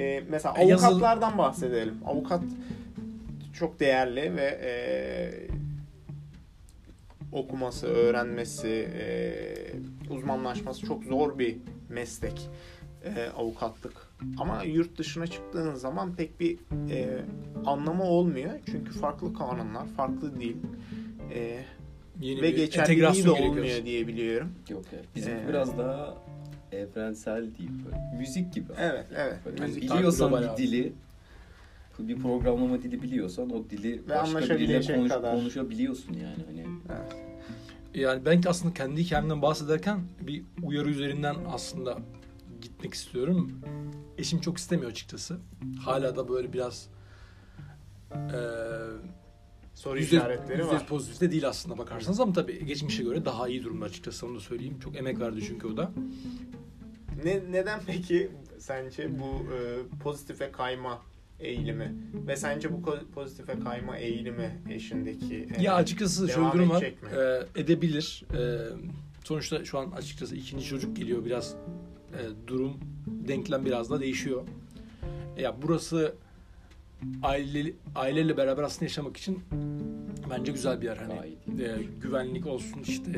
E, 0.00 0.22
mesela 0.28 0.54
E, 0.58 0.64
yazıl- 0.66 0.86
avukatlardan 0.86 1.38
bahsedelim. 1.38 1.94
Avukat 2.06 2.42
çok 3.54 3.80
değerli 3.80 4.36
ve 4.36 4.60
e, 4.62 4.70
okuması, 7.32 7.86
öğrenmesi, 7.86 8.88
e, 9.00 9.02
uzmanlaşması 10.12 10.86
çok 10.86 11.04
zor 11.04 11.38
bir 11.38 11.56
meslek 11.88 12.50
e, 13.04 13.28
avukatlık. 13.36 13.92
Ama 14.38 14.62
yurt 14.62 14.98
dışına 14.98 15.26
çıktığın 15.26 15.74
zaman 15.74 16.14
pek 16.14 16.40
bir 16.40 16.58
e, 16.90 17.08
anlamı 17.66 18.04
olmuyor. 18.04 18.50
Çünkü 18.66 18.92
farklı 18.92 19.34
kanunlar, 19.34 19.86
farklı 19.96 20.40
dil 20.40 20.56
e, 21.34 21.64
Yeni 22.20 22.42
ve 22.42 22.50
geçerliliği 22.50 23.24
de 23.24 23.30
olmuyor 23.30 23.54
gerekiyor. 23.54 23.84
diye 23.84 24.06
biliyorum. 24.06 24.52
Yok 24.68 24.84
evet. 24.92 25.04
Bizim 25.16 25.32
Ee, 25.36 25.48
biraz 25.48 25.78
daha 25.78 26.14
evrensel 26.72 27.42
değil 27.58 27.70
böyle. 27.84 28.16
Müzik 28.18 28.52
gibi. 28.54 28.72
Evet, 28.78 29.06
evet. 29.16 29.36
Böyle 29.46 29.62
Müzik 29.66 29.82
biliyorsan 29.82 30.28
global 30.30 30.42
bir 30.42 30.48
abi. 30.48 30.56
dili 30.56 30.92
bir 31.98 32.16
programlama 32.16 32.82
dili 32.82 33.02
biliyorsan 33.02 33.50
o 33.50 33.70
dili 33.70 34.02
Ve 34.08 34.14
başka 34.14 34.40
biriyle 34.40 34.80
konuş, 34.94 35.08
kadar. 35.10 35.34
konuşabiliyorsun 35.36 36.12
yani 36.12 36.44
hani. 36.46 36.66
evet. 36.88 37.16
Yani 37.94 38.24
ben 38.24 38.42
aslında 38.48 38.74
kendi 38.74 39.04
hikayemden 39.04 39.42
bahsederken 39.42 40.00
bir 40.20 40.42
uyarı 40.62 40.88
üzerinden 40.90 41.36
aslında 41.52 41.98
gitmek 42.60 42.94
istiyorum. 42.94 43.52
Eşim 44.18 44.40
çok 44.40 44.58
istemiyor 44.58 44.90
açıkçası. 44.90 45.38
Hala 45.84 46.16
da 46.16 46.28
böyle 46.28 46.52
biraz 46.52 46.88
eee 48.14 48.18
Soru 49.80 49.98
yüzde, 49.98 50.16
işaretleri 50.16 50.58
yüzde 50.60 50.72
var. 50.74 50.86
pozitif 50.86 51.20
de 51.20 51.30
değil 51.30 51.48
aslında 51.48 51.78
bakarsanız 51.78 52.20
ama 52.20 52.32
tabii 52.32 52.64
geçmişe 52.66 53.02
göre 53.02 53.24
daha 53.24 53.48
iyi 53.48 53.64
durumda 53.64 53.84
açıkçası 53.84 54.26
onu 54.26 54.36
da 54.36 54.40
söyleyeyim. 54.40 54.78
Çok 54.84 54.96
emek 54.96 55.20
verdi 55.20 55.40
çünkü 55.46 55.66
o 55.66 55.76
da. 55.76 55.92
Ne, 57.24 57.40
neden 57.50 57.80
peki 57.86 58.30
sence 58.58 59.18
bu 59.18 59.24
e, 59.54 59.58
pozitife 60.02 60.52
kayma 60.52 61.02
eğilimi 61.38 61.94
ve 62.26 62.36
sence 62.36 62.72
bu 62.72 62.82
pozitife 63.14 63.58
kayma 63.58 63.96
eğilimi 63.96 64.62
eşindeki 64.70 65.48
e, 65.58 65.62
Ya 65.62 65.74
açıkçası 65.74 66.28
şöyle 66.28 66.48
bir 66.48 66.52
durum 66.52 66.70
var. 66.70 66.82
mi? 66.82 66.94
Ee, 67.16 67.60
edebilir. 67.60 68.24
Ee, 68.34 68.58
sonuçta 69.24 69.64
şu 69.64 69.78
an 69.78 69.90
açıkçası 69.90 70.36
ikinci 70.36 70.64
çocuk 70.64 70.96
geliyor 70.96 71.24
biraz 71.24 71.54
e, 72.12 72.20
durum 72.46 72.76
denklem 73.06 73.64
biraz 73.64 73.90
da 73.90 74.00
değişiyor. 74.00 74.42
Ya 75.38 75.56
burası 75.62 76.14
aile 77.22 77.72
aileyle 77.94 78.36
beraber 78.36 78.62
aslında 78.62 78.84
yaşamak 78.84 79.16
için 79.16 79.38
bence 80.30 80.52
güzel 80.52 80.80
bir 80.80 80.86
yer 80.86 80.96
hani 80.96 81.14
e, 81.62 81.82
güvenlik 82.02 82.46
olsun 82.46 82.82
işte 82.86 83.10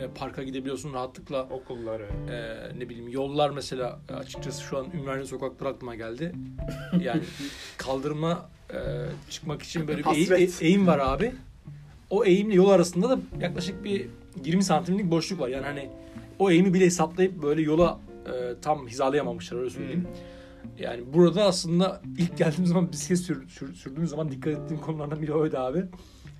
e, 0.00 0.08
parka 0.14 0.42
gidebiliyorsun 0.42 0.92
rahatlıkla 0.92 1.42
okulları 1.42 2.06
e, 2.30 2.78
ne 2.78 2.88
bileyim 2.88 3.08
yollar 3.08 3.50
mesela 3.50 4.00
e, 4.10 4.12
açıkçası 4.12 4.62
şu 4.62 4.78
an 4.78 4.86
Ümraniye 4.94 5.26
sokakları 5.26 5.68
aklıma 5.68 5.94
geldi. 5.94 6.32
Yani 7.00 7.22
kaldırıma 7.76 8.50
e, 8.70 8.78
çıkmak 9.30 9.62
için 9.62 9.88
böyle 9.88 10.04
bir 10.04 10.30
eğim, 10.30 10.52
eğim 10.60 10.86
var 10.86 10.98
abi. 10.98 11.32
O 12.10 12.24
eğimle 12.24 12.54
yol 12.54 12.70
arasında 12.70 13.10
da 13.10 13.18
yaklaşık 13.40 13.84
bir 13.84 14.06
20 14.44 14.64
santimlik 14.64 15.10
boşluk 15.10 15.40
var. 15.40 15.48
Yani 15.48 15.64
hani 15.64 15.90
o 16.38 16.50
eğimi 16.50 16.74
bile 16.74 16.84
hesaplayıp 16.84 17.42
böyle 17.42 17.62
yola 17.62 18.00
e, 18.26 18.60
tam 18.62 18.88
hizalayamamışlar 18.88 19.58
öyle 19.58 19.70
söyleyeyim. 19.70 20.08
Yani 20.78 21.12
burada 21.12 21.44
aslında 21.44 22.02
ilk 22.18 22.38
geldiğim 22.38 22.66
zaman 22.66 22.92
bisiklet 22.92 23.18
sür, 23.18 23.48
sür- 23.48 23.74
sürdüğüm 23.74 24.06
zaman 24.06 24.30
dikkat 24.30 24.52
ettiğim 24.58 24.80
konulardan 24.80 25.22
biri 25.22 25.34
oydu 25.34 25.58
abi 25.58 25.84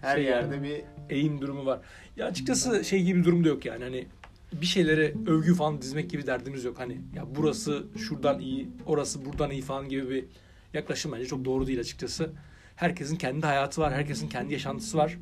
her 0.00 0.16
Şey 0.16 0.24
yerde 0.24 0.62
bir 0.62 0.82
eğim 1.10 1.40
durumu 1.40 1.66
var. 1.66 1.80
Ya 2.16 2.26
açıkçası 2.26 2.84
şey 2.84 3.02
gibi 3.02 3.18
bir 3.18 3.24
durum 3.24 3.44
da 3.44 3.48
yok 3.48 3.64
yani 3.64 3.84
hani 3.84 4.06
bir 4.52 4.66
şeylere 4.66 5.14
övgü 5.26 5.54
falan 5.54 5.82
dizmek 5.82 6.10
gibi 6.10 6.26
derdimiz 6.26 6.64
yok. 6.64 6.78
Hani 6.80 7.00
ya 7.14 7.24
burası 7.36 7.86
şuradan 7.98 8.40
iyi, 8.40 8.68
orası 8.86 9.24
buradan 9.24 9.50
iyi 9.50 9.62
falan 9.62 9.88
gibi 9.88 10.10
bir 10.10 10.24
yaklaşım 10.74 11.12
bence 11.12 11.26
çok 11.26 11.44
doğru 11.44 11.66
değil 11.66 11.80
açıkçası. 11.80 12.30
Herkesin 12.76 13.16
kendi 13.16 13.46
hayatı 13.46 13.80
var, 13.80 13.92
herkesin 13.92 14.28
kendi 14.28 14.52
yaşantısı 14.52 14.98
var. 14.98 15.18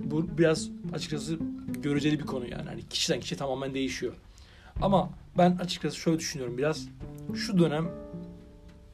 Bu 0.00 0.38
biraz 0.38 0.68
açıkçası 0.92 1.38
göreceli 1.82 2.18
bir 2.18 2.26
konu 2.26 2.48
yani. 2.48 2.68
Hani 2.68 2.82
kişiden 2.90 3.20
kişiye 3.20 3.38
tamamen 3.38 3.74
değişiyor. 3.74 4.12
Ama 4.82 5.10
ben 5.38 5.56
açıkçası 5.56 5.96
şöyle 5.96 6.18
düşünüyorum 6.18 6.58
biraz. 6.58 6.88
Şu 7.34 7.58
dönem 7.58 7.88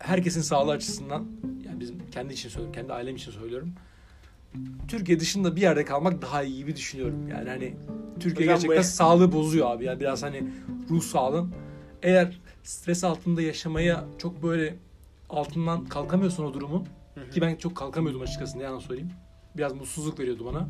herkesin 0.03 0.41
sağlığı 0.43 0.73
açısından 0.73 1.27
yani 1.67 1.81
bizim 1.81 2.11
kendi 2.11 2.33
için 2.33 2.49
söylüyorum, 2.49 2.75
kendi 2.75 2.93
ailem 2.93 3.17
için 3.17 3.31
söylüyorum. 3.33 3.73
Türkiye 4.89 5.21
dışında 5.21 5.57
bir 5.57 5.61
yerde 5.61 5.85
kalmak 5.85 6.23
daha 6.23 6.43
iyi 6.43 6.57
gibi 6.57 6.77
düşünüyorum. 6.77 7.29
Yani 7.29 7.49
hani 7.49 7.75
Türkiye 8.21 8.49
Hocam 8.49 8.57
bu- 8.59 8.61
gerçekten 8.63 8.83
sağlığı 8.83 9.33
bozuyor 9.33 9.71
abi. 9.71 9.85
Yani 9.85 10.01
biraz 10.01 10.23
hani 10.23 10.45
ruh 10.91 11.03
sağlığın. 11.03 11.55
Eğer 12.03 12.41
stres 12.63 13.05
altında 13.05 13.43
yaşamaya 13.43 14.05
çok 14.19 14.43
böyle 14.43 14.77
altından 15.31 15.85
kalkamıyorsun 15.85 16.45
o 16.45 16.55
durumun. 16.55 16.87
Ki 17.31 17.41
ben 17.41 17.57
çok 17.57 17.77
kalkamıyordum 17.77 18.23
açıkçası 18.23 18.59
ne 18.59 18.63
yalan 18.63 18.79
söyleyeyim. 18.79 19.11
Biraz 19.57 19.73
mutsuzluk 19.75 20.19
veriyordu 20.21 20.45
bana. 20.45 20.69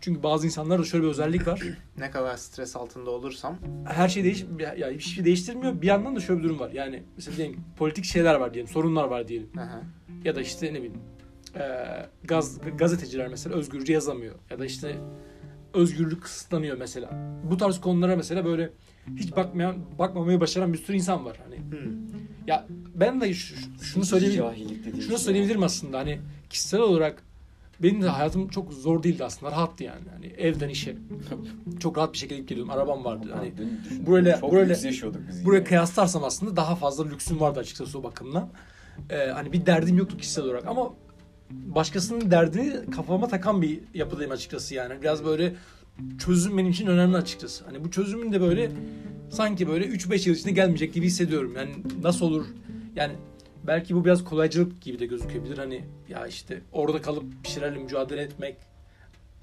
Çünkü 0.00 0.22
bazı 0.22 0.46
insanlarda 0.46 0.84
şöyle 0.84 1.04
bir 1.04 1.08
özellik 1.10 1.46
var. 1.46 1.62
ne 1.98 2.10
kadar 2.10 2.36
stres 2.36 2.76
altında 2.76 3.10
olursam 3.10 3.58
Her 3.88 4.08
şey 4.08 4.24
değiş 4.24 4.44
ya 4.60 4.74
ya 4.74 4.90
hiçbir 4.90 5.10
şey 5.10 5.24
değiştirmiyor. 5.24 5.82
Bir 5.82 5.86
yandan 5.86 6.16
da 6.16 6.20
şöyle 6.20 6.38
bir 6.40 6.44
durum 6.44 6.58
var. 6.58 6.70
Yani 6.70 7.02
mesela 7.16 7.36
diyelim 7.36 7.60
politik 7.76 8.04
şeyler 8.04 8.34
var 8.34 8.54
diyelim, 8.54 8.72
sorunlar 8.72 9.04
var 9.04 9.28
diyelim. 9.28 9.48
aha, 9.58 9.82
Ya 10.24 10.36
da 10.36 10.40
işte 10.40 10.66
ne 10.66 10.74
bileyim 10.74 10.94
eee, 11.56 12.08
gaz, 12.24 12.58
gazeteciler 12.78 13.28
mesela 13.28 13.56
özgürce 13.56 13.92
yazamıyor. 13.92 14.34
Ya 14.50 14.58
da 14.58 14.64
işte 14.66 14.96
özgürlük 15.74 16.22
kısıtlanıyor 16.22 16.76
mesela. 16.78 17.10
Bu 17.50 17.56
tarz 17.56 17.80
konulara 17.80 18.16
mesela 18.16 18.44
böyle 18.44 18.70
hiç 19.16 19.36
bakmayan, 19.36 19.76
bakmamayı 19.98 20.40
başaran 20.40 20.72
bir 20.72 20.78
sürü 20.78 20.96
insan 20.96 21.24
var. 21.24 21.36
Hani 21.44 21.56
hmm, 21.58 21.92
ya 22.46 22.66
ben 22.94 23.20
de 23.20 23.34
şu- 23.34 23.56
şu- 23.56 23.84
şunu 23.84 24.04
söyleyebilirim. 24.04 24.92
Şunu 24.92 25.02
şey. 25.02 25.18
söyleyebilirim 25.18 25.62
aslında 25.62 25.98
hani 25.98 26.18
kişisel 26.50 26.80
olarak 26.80 27.22
benim 27.82 28.02
de 28.02 28.08
hayatım 28.08 28.48
çok 28.48 28.72
zor 28.72 29.02
değildi 29.02 29.24
aslında. 29.24 29.52
Rahattı 29.52 29.84
yani. 29.84 30.08
Hani 30.14 30.26
evden 30.26 30.68
işe 30.68 30.96
çok 31.80 31.98
rahat 31.98 32.12
bir 32.12 32.18
şekilde 32.18 32.34
gidip 32.36 32.48
geliyordum. 32.48 32.74
Arabam 32.74 33.04
vardı. 33.04 33.28
Hani 33.34 33.52
burayla- 34.06 34.40
çok 34.40 34.52
burayla- 34.52 34.74
Buraya 35.44 35.64
kıyaslarsam 35.64 36.24
aslında 36.24 36.56
daha 36.56 36.76
fazla 36.76 37.08
lüksüm 37.08 37.40
vardı 37.40 37.60
açıkçası 37.60 37.98
o 37.98 38.02
bakımdan. 38.02 38.48
Ee, 39.10 39.16
hani 39.16 39.52
bir 39.52 39.66
derdim 39.66 39.98
yoktu 39.98 40.16
kişisel 40.16 40.44
olarak 40.44 40.66
ama 40.66 40.92
başkasının 41.50 42.30
derdini 42.30 42.90
kafama 42.90 43.28
takan 43.28 43.62
bir 43.62 43.80
yapıdayım 43.94 44.32
açıkçası 44.32 44.74
yani. 44.74 45.02
Biraz 45.02 45.24
böyle 45.24 45.54
çözüm 46.18 46.58
benim 46.58 46.70
için 46.70 46.86
önemli 46.86 47.16
açıkçası. 47.16 47.64
Hani 47.64 47.84
bu 47.84 47.90
çözümün 47.90 48.32
de 48.32 48.40
böyle 48.40 48.70
sanki 49.30 49.68
böyle 49.68 49.86
3-5 49.86 50.28
yıl 50.28 50.36
içinde 50.36 50.52
gelmeyecek 50.52 50.94
gibi 50.94 51.06
hissediyorum. 51.06 51.52
Yani 51.56 51.70
nasıl 52.02 52.26
olur? 52.26 52.46
Yani 52.96 53.12
belki 53.66 53.96
bu 53.96 54.04
biraz 54.04 54.24
kolaycılık 54.24 54.82
gibi 54.82 54.98
de 54.98 55.06
gözükebilir. 55.06 55.58
Hani 55.58 55.84
ya 56.08 56.26
işte 56.26 56.60
orada 56.72 57.02
kalıp 57.02 57.24
bir 57.42 57.48
şeylerle 57.48 57.78
mücadele 57.78 58.22
etmek. 58.22 58.56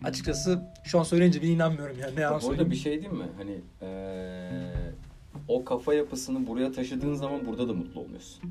Açıkçası 0.04 0.62
şu 0.84 1.00
an 1.00 1.04
söyleyince 1.04 1.42
bile 1.42 1.52
inanmıyorum 1.52 1.98
yani. 2.02 2.16
Ne 2.16 2.22
yalan 2.22 2.40
söyleyeyim. 2.40 2.72
bir 2.72 2.76
şey 2.76 3.02
değil 3.02 3.14
mi? 3.14 3.28
Hani 3.38 3.60
eee, 3.82 4.74
o 5.48 5.66
kafa 5.66 5.94
yapısını 5.94 6.48
buraya 6.48 6.72
taşıdığın 6.72 7.14
zaman 7.14 7.46
burada 7.46 7.68
da 7.68 7.74
mutlu 7.74 8.02
olmuyorsun. 8.02 8.44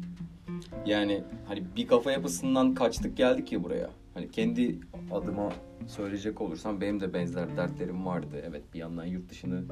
Yani 0.87 1.25
hani 1.49 1.63
bir 1.77 1.87
kafa 1.87 2.13
yapısından 2.13 2.75
kaçtık 2.75 3.17
geldik 3.17 3.53
ya 3.53 3.65
buraya. 3.65 3.91
Hani 4.15 4.31
kendi 4.31 4.79
adıma 5.13 5.53
söyleyecek 5.89 6.41
olursam 6.41 6.81
benim 6.81 7.01
de 7.01 7.15
benzer 7.15 7.57
dertlerim 7.57 8.07
vardı. 8.07 8.37
Evet 8.49 8.63
bir 8.75 8.79
yandan 8.79 9.05
yurt 9.05 9.29
dışını 9.31 9.63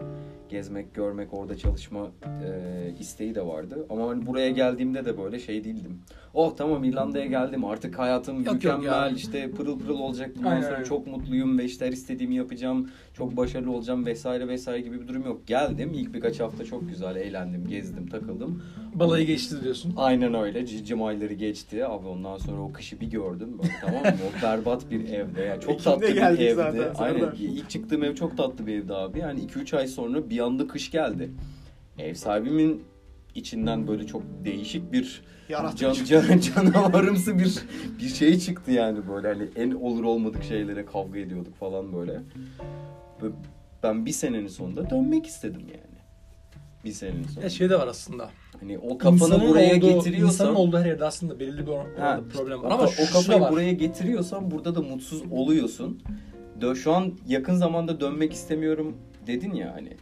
gezmek, 0.49 0.95
görmek, 0.95 1.35
orada 1.35 1.57
çalışma 1.57 2.11
eee, 2.25 2.95
isteği 3.01 3.35
de 3.35 3.47
vardı. 3.47 3.87
Ama 3.91 4.09
hani 4.09 4.27
buraya 4.27 4.51
geldiğimde 4.51 5.05
de 5.05 5.19
böyle 5.19 5.39
şey 5.39 5.65
değildim. 5.65 5.99
Oh 6.35 6.57
tamam 6.57 6.85
İrlanda'ya 6.85 7.27
geldim 7.27 7.65
artık 7.65 7.99
hayatım 7.99 8.37
Yok, 8.37 8.47
yok 8.47 8.55
mükemmel 8.55 8.85
ya. 8.87 9.09
işte 9.11 9.51
pırıl 9.51 9.79
pırıl 9.79 9.99
olacak. 9.99 10.31
Bundan 10.37 10.51
Aynen, 10.51 10.63
sonra 10.63 10.75
aynen. 10.75 10.85
çok 10.89 11.07
mutluyum 11.07 11.59
ve 11.59 11.65
işte 11.65 11.87
her 11.87 11.93
istediğimi 11.93 12.35
yapacağım. 12.35 12.91
Çok 13.15 13.37
başarılı 13.37 13.73
olacağım 13.73 14.07
vesaire 14.07 14.49
vesaire 14.49 14.81
gibi 14.81 15.01
bir 15.01 15.09
durum 15.09 15.25
yok. 15.25 15.47
Geldim 15.47 15.91
ilk 15.95 16.15
birkaç 16.15 16.41
hafta 16.41 16.65
çok 16.65 16.89
güzel 16.89 17.17
eğlendim, 17.17 17.67
gezdim, 17.69 18.07
takıldım. 18.07 18.63
Balayı 18.95 19.27
geçti 19.27 19.57
diyorsun. 19.65 19.93
Aynen 19.97 20.35
öyle. 20.35 20.67
Cicim 20.67 21.03
ayları 21.03 21.35
geçti. 21.35 21.87
Abi 21.87 22.07
ondan 22.07 22.37
sonra 22.37 22.61
o 22.61 22.73
kışı 22.73 23.01
bir 23.01 23.11
gördüm. 23.11 23.59
Böyle, 23.63 23.73
tamam 23.81 24.03
mı? 24.03 24.21
O 24.39 24.43
berbat 24.43 24.91
bir 24.91 25.09
evde. 25.09 25.43
Yani 25.43 25.61
çok 25.61 25.73
Ekim'de 25.75 26.00
tatlı 26.01 26.39
bir 26.39 26.47
evde. 26.47 26.55
zaten, 26.55 26.95
Aynen. 26.99 27.19
Serdar. 27.19 27.37
İlk 27.39 27.71
çıktığım 27.71 28.05
ev 28.05 28.15
çok 28.15 28.37
tatlı 28.37 28.67
bir 28.67 28.75
evdi 28.75 28.95
abi. 28.95 29.19
Yani 29.19 29.41
2-3 29.41 29.77
ay 29.77 29.87
sonra 29.87 30.31
bir 30.31 30.39
anda 30.39 30.67
kış 30.67 30.91
geldi. 30.91 31.31
Ev 31.99 32.15
sahibimin 32.15 32.83
içinden 33.35 33.87
böyle 33.89 34.07
çok 34.07 34.23
değişik 34.45 34.93
bir 34.93 35.23
can, 35.77 35.93
can, 36.05 36.39
canavarımsı 36.55 37.39
bir 37.39 37.59
bir 37.99 38.09
şey 38.09 38.39
çıktı 38.39 38.71
yani 38.71 38.99
böyle 39.09 39.29
hani 39.29 39.43
en 39.57 39.71
olur 39.71 40.05
olmadık 40.05 40.45
şeylere 40.45 40.85
kavga 40.85 41.19
ediyorduk 41.19 41.57
falan 41.57 41.93
böyle. 41.93 42.21
Ben 43.83 44.07
bir 44.07 44.13
senenin 44.13 44.49
sonunda 44.49 44.91
dönmek 44.91 45.27
istedim 45.27 45.63
yani. 45.69 45.90
Bir 46.85 46.93
senenin 46.93 47.23
sonunda. 47.25 47.41
Ya 47.43 47.51
şey 47.51 47.71
de 47.71 47.79
var 47.79 47.87
aslında. 47.89 48.31
Hani 48.61 48.79
o 48.79 48.99
kafanı 48.99 49.15
İnsanın 49.15 49.49
buraya 49.49 49.77
olduğu, 49.77 49.81
getiriyorsan 49.87 50.27
insanın 50.29 50.55
olduğu 50.55 50.79
her 50.79 50.87
yerde 50.87 51.05
aslında 51.05 51.41
belirli 51.41 51.67
bir 51.67 51.73
Ha, 51.99 52.21
problem 52.33 52.63
var. 52.63 52.71
o, 52.71 52.75
Ama 52.75 52.83
o 52.83 52.87
da 52.87 53.07
kafayı 53.13 53.41
var. 53.41 53.53
buraya 53.53 53.73
getiriyorsan 53.73 54.51
burada 54.51 54.75
da 54.75 54.81
mutsuz 54.83 55.23
oluyorsun. 55.33 56.03
Dö- 56.61 56.77
şu 56.77 56.93
an 56.93 57.13
yakın 57.29 57.55
zamanda 57.55 58.01
dönmek 58.01 58.33
istemiyorum 58.33 58.97
dedin 59.27 59.55
ya 59.55 59.73
hani. 59.75 59.97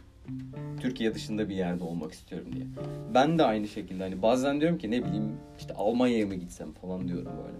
Türkiye 0.81 1.15
dışında 1.15 1.49
bir 1.49 1.55
yerde 1.55 1.83
olmak 1.83 2.11
istiyorum 2.11 2.47
diye. 2.55 2.65
Ben 3.13 3.37
de 3.39 3.43
aynı 3.43 3.67
şekilde 3.67 4.03
hani 4.03 4.21
bazen 4.21 4.61
diyorum 4.61 4.77
ki 4.77 4.91
ne 4.91 5.05
bileyim 5.05 5.31
işte 5.59 5.73
Almanya'ya 5.73 6.27
mı 6.27 6.35
gitsem 6.35 6.71
falan 6.73 7.07
diyorum 7.07 7.31
böyle. 7.45 7.57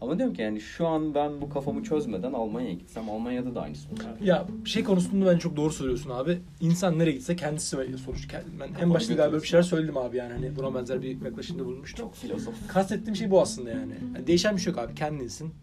Ama 0.00 0.18
diyorum 0.18 0.34
ki 0.34 0.42
yani 0.42 0.60
şu 0.60 0.86
an 0.86 1.14
ben 1.14 1.40
bu 1.40 1.48
kafamı 1.48 1.82
çözmeden 1.82 2.32
Almanya'ya 2.32 2.74
gitsem 2.74 3.10
Almanya'da 3.10 3.54
da 3.54 3.60
aynısı 3.60 3.88
olur. 3.88 3.98
Ya 4.22 4.46
şey 4.64 4.84
konusunda 4.84 5.32
ben 5.32 5.38
çok 5.38 5.56
doğru 5.56 5.72
söylüyorsun 5.72 6.10
abi. 6.10 6.38
İnsan 6.60 6.98
nereye 6.98 7.12
gitse 7.12 7.36
kendisi 7.36 7.66
sonuç. 8.04 8.28
Ben 8.60 8.68
en 8.82 8.94
başta 8.94 9.14
galiba 9.14 9.36
bir 9.36 9.46
şeyler 9.46 9.62
söyledim 9.62 9.96
abi 9.96 10.16
yani 10.16 10.32
hani 10.32 10.56
buna 10.56 10.74
benzer 10.74 11.02
bir 11.02 11.24
yaklaşımda 11.24 11.64
bulunmuştum. 11.64 12.04
Çok 12.06 12.14
filozof. 12.14 12.54
Kastettiğim 12.68 13.16
şey 13.16 13.30
bu 13.30 13.40
aslında 13.40 13.70
yani. 13.70 13.94
Yani 14.14 14.26
değişen 14.26 14.56
bir 14.56 14.60
şey 14.60 14.72
yok 14.72 14.80
abi. 14.82 14.94
Kendinsin. 14.94 15.54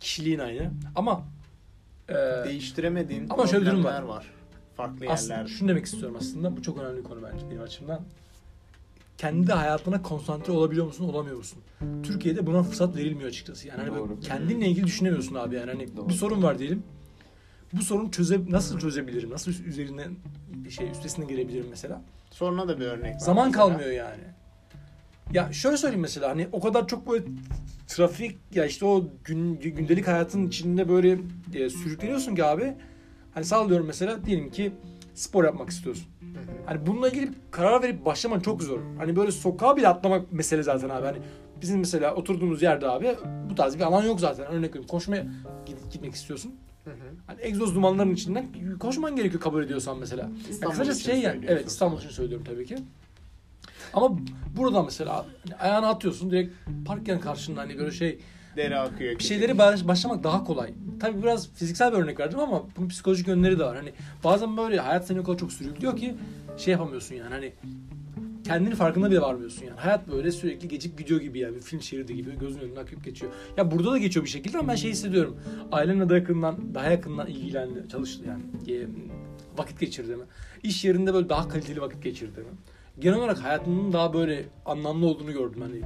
Kişiliğin 0.00 0.38
aynı. 0.38 0.70
Ama 0.96 1.22
e, 2.08 2.14
Değiştiremediğin 2.44 3.26
Ama 3.30 3.46
şöyle 3.46 3.66
bir 3.66 3.70
durum 3.70 3.84
var. 3.84 4.02
var. 4.02 4.26
Farklı 4.76 5.06
aslında 5.08 5.34
yerlerde. 5.34 5.52
şunu 5.52 5.68
demek 5.68 5.84
istiyorum 5.84 6.16
aslında. 6.20 6.56
Bu 6.56 6.62
çok 6.62 6.78
önemli 6.78 6.98
bir 6.98 7.04
konu 7.04 7.20
bence 7.22 7.50
benim 7.50 7.62
açımdan. 7.62 8.00
Kendi 9.18 9.52
hayatına 9.52 10.02
konsantre 10.02 10.52
olabiliyor 10.52 10.86
musun, 10.86 11.08
olamıyor 11.08 11.36
musun? 11.36 11.58
Türkiye'de 12.02 12.46
buna 12.46 12.62
fırsat 12.62 12.96
verilmiyor 12.96 13.28
açıkçası. 13.28 13.68
Yani 13.68 13.80
hani 13.80 13.98
Doğru. 13.98 14.20
kendinle 14.20 14.68
ilgili 14.68 14.86
düşünemiyorsun 14.86 15.34
abi 15.34 15.54
yani. 15.54 15.70
Hani 15.70 15.96
Doğru. 15.96 16.08
bir 16.08 16.14
sorun 16.14 16.42
var 16.42 16.58
diyelim. 16.58 16.82
Bu 17.72 17.82
sorunu 17.82 18.10
çöze 18.10 18.40
nasıl 18.48 18.78
çözebilirim? 18.78 19.30
Nasıl 19.30 19.50
üzerinden 19.50 20.16
şey 20.70 20.90
üstesinden 20.90 21.28
gelebilirim 21.28 21.66
mesela? 21.70 22.02
Sonra 22.30 22.68
da 22.68 22.80
bir 22.80 22.86
örnek 22.86 23.14
var. 23.14 23.18
Zaman 23.18 23.46
mesela. 23.46 23.64
kalmıyor 23.64 23.90
yani. 23.90 24.22
Ya 25.32 25.52
şöyle 25.52 25.76
söyleyeyim 25.76 26.02
mesela 26.02 26.28
hani 26.30 26.48
o 26.52 26.60
kadar 26.60 26.88
çok 26.88 27.10
böyle 27.10 27.24
trafik 27.86 28.38
ya 28.54 28.64
işte 28.64 28.86
o 28.86 29.04
gün, 29.24 29.60
gündelik 29.60 30.06
hayatın 30.06 30.46
içinde 30.48 30.88
böyle 30.88 31.18
e, 31.54 31.70
sürükleniyorsun 31.70 32.34
ki 32.34 32.44
abi. 32.44 32.74
Hani 33.34 33.44
sallıyorum 33.44 33.86
mesela 33.86 34.24
diyelim 34.24 34.50
ki 34.50 34.72
spor 35.18 35.44
yapmak 35.44 35.70
istiyorsun. 35.70 36.06
Hani 36.66 36.86
bununla 36.86 37.08
ilgili 37.08 37.30
karar 37.50 37.82
verip 37.82 38.04
başlaman 38.04 38.40
çok 38.40 38.62
zor. 38.62 38.80
Hani 38.98 39.16
böyle 39.16 39.32
sokağa 39.32 39.76
bile 39.76 39.88
atlamak 39.88 40.32
mesele 40.32 40.62
zaten 40.62 40.88
abi. 40.88 41.06
Hani 41.06 41.18
bizim 41.60 41.78
mesela 41.78 42.14
oturduğumuz 42.14 42.62
yerde 42.62 42.88
abi 42.88 43.16
bu 43.50 43.54
tarz 43.54 43.76
bir 43.76 43.80
alan 43.80 44.04
yok 44.04 44.20
zaten. 44.20 44.46
Örnek 44.46 44.70
veriyorum 44.70 44.88
koşmaya 44.88 45.26
gitmek 45.92 46.14
istiyorsun. 46.14 46.54
Hı 46.84 46.90
hı. 46.90 46.94
Hani 47.26 47.40
egzoz 47.42 47.74
dumanlarının 47.74 48.14
içinden 48.14 48.46
koşman 48.80 49.16
gerekiyor 49.16 49.42
kabul 49.42 49.64
ediyorsan 49.64 49.98
mesela. 49.98 50.22
Ya 50.22 50.30
İstanbul 50.50 50.72
kısacası 50.72 51.00
şey 51.00 51.20
yani. 51.20 51.44
Evet 51.48 51.68
İstanbul 51.68 51.98
için 51.98 52.10
söylüyorum 52.10 52.46
tabii 52.48 52.66
ki. 52.66 52.76
Ama 53.92 54.18
burada 54.56 54.82
mesela 54.82 55.26
hani 55.44 55.56
ayağını 55.56 55.88
atıyorsun 55.88 56.30
direkt 56.30 56.54
park 56.86 57.08
yan 57.08 57.20
karşında 57.20 57.60
hani 57.60 57.78
böyle 57.78 57.90
şey 57.90 58.18
Deri 58.56 58.78
akıyor. 58.78 59.18
bir 59.18 59.24
şeyleri 59.24 59.58
baş- 59.58 59.88
başlamak 59.88 60.24
daha 60.24 60.44
kolay. 60.44 60.70
Tabii 61.00 61.22
biraz 61.22 61.52
fiziksel 61.52 61.92
bir 61.92 61.98
örnek 61.98 62.20
verdim 62.20 62.38
ama 62.38 62.62
bunun 62.76 62.88
psikolojik 62.88 63.28
yönleri 63.28 63.58
de 63.58 63.64
var. 63.64 63.76
Hani 63.76 63.92
bazen 64.24 64.56
böyle 64.56 64.80
hayat 64.80 65.06
seni 65.06 65.20
o 65.20 65.24
kadar 65.24 65.38
çok 65.38 65.52
sürüklüyor 65.52 65.96
ki 65.96 66.14
şey 66.56 66.72
yapamıyorsun 66.72 67.14
yani 67.14 67.30
hani 67.30 67.52
kendini 68.44 68.74
farkında 68.74 69.10
bile 69.10 69.20
varmıyorsun 69.20 69.66
yani. 69.66 69.80
Hayat 69.80 70.08
böyle 70.08 70.32
sürekli 70.32 70.68
geçip 70.68 70.98
gidiyor 70.98 71.20
gibi 71.20 71.38
yani 71.38 71.56
bir 71.56 71.60
film 71.60 71.82
şeridi 71.82 72.16
gibi 72.16 72.38
gözünün 72.38 72.64
önünden 72.64 72.80
akıp 72.80 73.04
geçiyor. 73.04 73.32
Ya 73.56 73.70
burada 73.70 73.92
da 73.92 73.98
geçiyor 73.98 74.24
bir 74.24 74.30
şekilde 74.30 74.58
ama 74.58 74.68
ben 74.68 74.74
şey 74.76 74.90
hissediyorum. 74.90 75.36
Ailemle 75.72 76.08
daha 76.08 76.18
yakından, 76.18 76.74
daha 76.74 76.90
yakından 76.90 77.26
ilgilendi, 77.26 77.88
çalıştı 77.92 78.24
yani. 78.28 78.72
E, 78.78 78.86
vakit 79.58 79.80
geçirdiğimi. 79.80 80.24
İş 80.62 80.84
yerinde 80.84 81.14
böyle 81.14 81.28
daha 81.28 81.48
kaliteli 81.48 81.80
vakit 81.80 82.02
geçirdiğimi. 82.02 82.50
Genel 82.98 83.18
olarak 83.18 83.44
hayatımın 83.44 83.92
daha 83.92 84.14
böyle 84.14 84.44
anlamlı 84.66 85.06
olduğunu 85.06 85.32
gördüm 85.32 85.60
hani 85.60 85.80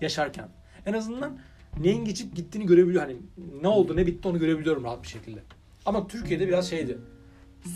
yaşarken. 0.00 0.48
En 0.86 0.92
azından 0.92 1.38
neyin 1.80 2.04
geçip 2.04 2.36
gittiğini 2.36 2.66
görebiliyor. 2.66 3.02
Hani 3.02 3.16
ne 3.62 3.68
oldu 3.68 3.96
ne 3.96 4.06
bitti 4.06 4.28
onu 4.28 4.38
görebiliyorum 4.38 4.84
rahat 4.84 5.02
bir 5.02 5.08
şekilde. 5.08 5.40
Ama 5.86 6.06
Türkiye'de 6.06 6.48
biraz 6.48 6.70
şeydi. 6.70 6.98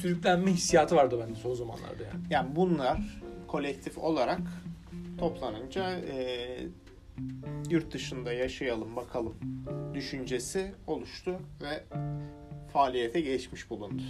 Sürüklenme 0.00 0.52
hissiyatı 0.52 0.96
vardı 0.96 1.18
bende 1.20 1.38
son 1.38 1.54
zamanlarda 1.54 2.02
yani. 2.02 2.20
Yani 2.30 2.56
bunlar 2.56 3.20
kolektif 3.46 3.98
olarak 3.98 4.40
toplanınca 5.18 5.90
e, 5.92 6.58
yurt 7.70 7.92
dışında 7.92 8.32
yaşayalım 8.32 8.96
bakalım 8.96 9.34
düşüncesi 9.94 10.72
oluştu 10.86 11.36
ve 11.62 11.84
faaliyete 12.72 13.20
geçmiş 13.20 13.70
bulundu. 13.70 14.02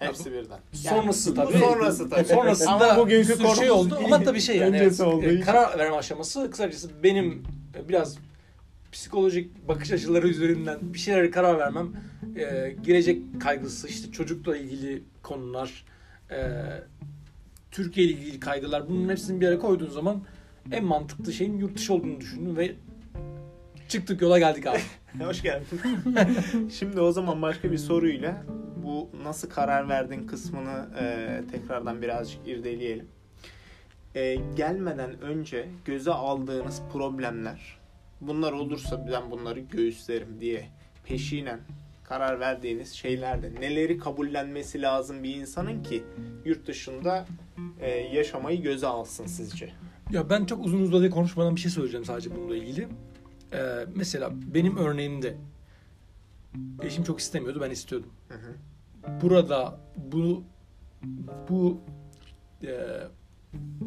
Hepsi 0.00 0.32
birden. 0.32 0.58
Sonrası 0.72 1.30
bu 1.30 1.34
tabii. 1.34 1.58
Sonrası 1.58 2.10
tabii. 2.10 2.24
Sonrasında 2.24 2.92
Ama 2.92 3.02
bugünkü 3.02 3.40
bir 3.40 3.48
şey 3.48 3.70
oldu. 3.70 4.00
Ama 4.04 4.22
tabii 4.22 4.40
şey 4.40 4.56
yani 4.56 4.76
evet, 4.76 5.00
e, 5.00 5.40
karar 5.40 5.78
verme 5.78 5.96
aşaması 5.96 6.50
kısacası 6.50 6.90
benim 7.02 7.42
e, 7.76 7.88
biraz 7.88 8.18
psikolojik 8.92 9.68
bakış 9.68 9.92
açıları 9.92 10.28
üzerinden 10.28 10.78
bir 10.82 10.98
şeylere 10.98 11.30
karar 11.30 11.58
vermem 11.58 11.92
e, 12.36 12.76
gelecek 12.82 13.40
kaygısı 13.40 13.88
işte 13.88 14.12
çocukla 14.12 14.56
ilgili 14.56 15.02
konular 15.22 15.84
e, 16.30 16.38
Türkiye 17.70 18.06
ile 18.06 18.12
ilgili 18.12 18.40
kaygılar 18.40 18.88
bunun 18.88 19.08
hepsini 19.08 19.40
bir 19.40 19.46
yere 19.46 19.58
koyduğun 19.58 19.90
zaman 19.90 20.22
en 20.72 20.84
mantıklı 20.84 21.32
şeyin 21.32 21.58
yurt 21.58 21.76
dışı 21.76 21.94
olduğunu 21.94 22.20
düşündüm 22.20 22.56
ve 22.56 22.74
çıktık 23.88 24.22
yola 24.22 24.38
geldik 24.38 24.66
abi. 24.66 24.80
Hoş 25.24 25.42
geldin. 25.42 25.66
Şimdi 26.78 27.00
o 27.00 27.12
zaman 27.12 27.42
başka 27.42 27.72
bir 27.72 27.78
soruyla 27.78 28.42
bu 28.82 29.10
nasıl 29.24 29.50
karar 29.50 29.88
verdin 29.88 30.26
kısmını 30.26 30.88
e, 31.00 31.40
tekrardan 31.50 32.02
birazcık 32.02 32.48
irdeleyelim. 32.48 33.08
E, 34.14 34.34
gelmeden 34.56 35.20
önce 35.20 35.68
göze 35.84 36.12
aldığınız 36.12 36.82
problemler 36.92 37.78
bunlar 38.20 38.52
olursa 38.52 39.06
ben 39.12 39.30
bunları 39.30 39.60
göğüslerim 39.60 40.40
diye 40.40 40.68
peşinen 41.04 41.60
karar 42.04 42.40
verdiğiniz 42.40 42.92
şeylerde 42.92 43.60
neleri 43.60 43.98
kabullenmesi 43.98 44.82
lazım 44.82 45.22
bir 45.22 45.34
insanın 45.36 45.82
ki 45.82 46.04
yurt 46.44 46.66
dışında 46.66 47.26
e, 47.80 47.90
yaşamayı 47.90 48.62
göze 48.62 48.86
alsın 48.86 49.26
sizce? 49.26 49.72
Ya 50.10 50.30
ben 50.30 50.44
çok 50.44 50.64
uzun 50.64 50.80
uzadıya 50.80 51.10
konuşmadan 51.10 51.56
bir 51.56 51.60
şey 51.60 51.70
söyleyeceğim 51.70 52.04
sadece 52.04 52.36
bununla 52.36 52.56
ilgili. 52.56 52.88
Ee, 53.52 53.86
mesela 53.94 54.30
benim 54.54 54.76
örneğimde 54.76 55.36
eşim 56.82 57.04
çok 57.04 57.20
istemiyordu 57.20 57.60
ben 57.60 57.70
istiyordum. 57.70 58.10
Hı 58.28 58.34
hı. 58.34 58.54
Burada 59.22 59.80
bu 60.12 60.42
bu 61.48 61.80
e, 62.62 62.70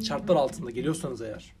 şartlar 0.04 0.36
altında 0.36 0.70
geliyorsanız 0.70 1.22
eğer 1.22 1.54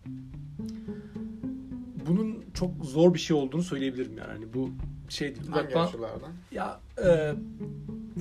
bunun 2.06 2.44
çok 2.54 2.84
zor 2.84 3.14
bir 3.14 3.18
şey 3.18 3.36
olduğunu 3.36 3.62
söyleyebilirim 3.62 4.18
yani. 4.18 4.32
Hani 4.32 4.54
bu 4.54 4.70
şey. 5.08 5.34
Hangi 5.36 5.50
Uzaktan- 5.50 5.86
açılardan? 5.86 6.32
ya 6.52 6.80
e, 7.04 7.34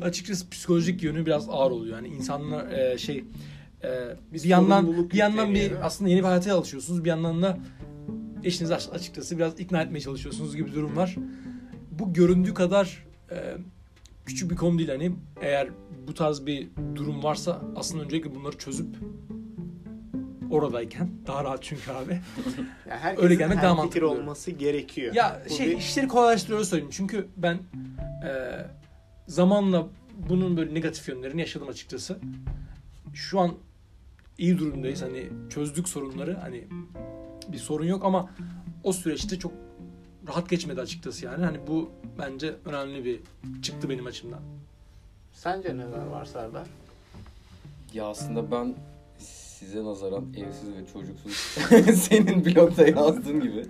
açıkçası 0.02 0.50
psikolojik 0.50 1.04
yönü 1.04 1.26
biraz 1.26 1.50
ağır 1.50 1.72
oluyor. 1.72 1.96
Yani 1.98 2.08
insanlar 2.08 2.72
e, 2.72 2.98
şey 2.98 3.24
e, 3.84 3.90
bir 4.34 4.44
yandan 4.44 5.10
bir 5.10 5.18
yandan 5.18 5.54
bir 5.54 5.86
aslında 5.86 6.10
yeni 6.10 6.20
bir 6.20 6.26
hayata 6.26 6.56
alışıyorsunuz. 6.58 7.04
Bir 7.04 7.10
yandan 7.10 7.42
da 7.42 7.58
eşinizi 8.44 8.76
aç- 8.76 8.90
açıkçası 8.92 9.38
biraz 9.38 9.60
ikna 9.60 9.82
etmeye 9.82 10.00
çalışıyorsunuz 10.00 10.56
gibi 10.56 10.68
bir 10.70 10.76
durum 10.76 10.98
var. 10.98 11.16
Bu 11.92 12.14
göründüğü 12.14 12.54
kadar 12.54 13.06
e, 13.32 13.58
küçük 14.26 14.52
bir 14.52 14.56
konu 14.56 14.78
değil 14.78 14.90
hani 14.90 15.12
eğer 15.42 15.70
bu 16.08 16.14
tarz 16.14 16.46
bir 16.46 16.68
durum 16.96 17.24
varsa 17.24 17.62
aslında 17.76 18.04
öncelikle 18.04 18.36
bunları 18.36 18.58
çözüp 18.58 18.96
oradayken 20.52 21.10
daha 21.28 21.44
rahat 21.44 21.64
çünkü 21.64 21.92
abi. 21.92 22.20
Yani 22.90 23.18
Öyle 23.18 23.36
gelmek 23.36 23.62
daha 23.62 23.76
mantıklı 23.76 24.08
oluyor. 24.08 24.22
olması 24.22 24.52
gerekiyor. 24.52 25.14
Ya 25.14 25.42
Bu 25.50 25.54
şey 25.54 25.70
bir- 25.72 25.78
işleri 25.78 26.08
kolaylaştırıyor 26.08 26.60
öyle 26.60 26.68
söyleyeyim. 26.70 26.92
Çünkü 26.96 27.28
ben 27.38 27.54
e, 28.26 28.32
zamanla 29.28 29.88
bunun 30.30 30.58
böyle 30.58 30.74
negatif 30.74 31.10
yönlerini 31.10 31.42
yaşadım 31.42 31.68
açıkçası. 31.68 32.20
Şu 33.14 33.40
an 33.40 33.52
iyi 34.38 34.58
durumdayız. 34.58 35.02
Hani 35.02 35.28
çözdük 35.50 35.90
sorunları. 35.90 36.34
Hani 36.42 36.68
bir 37.52 37.58
sorun 37.58 37.86
yok 37.86 38.06
ama 38.06 38.30
o 38.84 38.94
süreçte 38.94 39.40
çok 39.40 39.54
rahat 40.28 40.50
geçmedi 40.50 40.82
açıkçası 40.82 41.26
yani. 41.26 41.46
Hani 41.46 41.68
bu 41.68 41.92
bence 42.18 42.56
önemli 42.66 43.06
bir 43.06 43.20
çıktı 43.62 43.90
benim 43.90 44.06
açımdan. 44.06 44.40
Sence 45.34 45.78
neler 45.78 46.06
var 46.06 46.26
Serdar? 46.26 46.68
Ya 47.94 48.06
aslında 48.06 48.52
ben 48.52 48.76
size 49.66 49.84
nazaran 49.84 50.26
evsiz 50.38 50.70
ve 50.70 50.86
çocuksuz 50.94 51.34
senin 52.04 52.46
blogda 52.46 52.88
yazdığın 52.88 53.40
gibi 53.40 53.66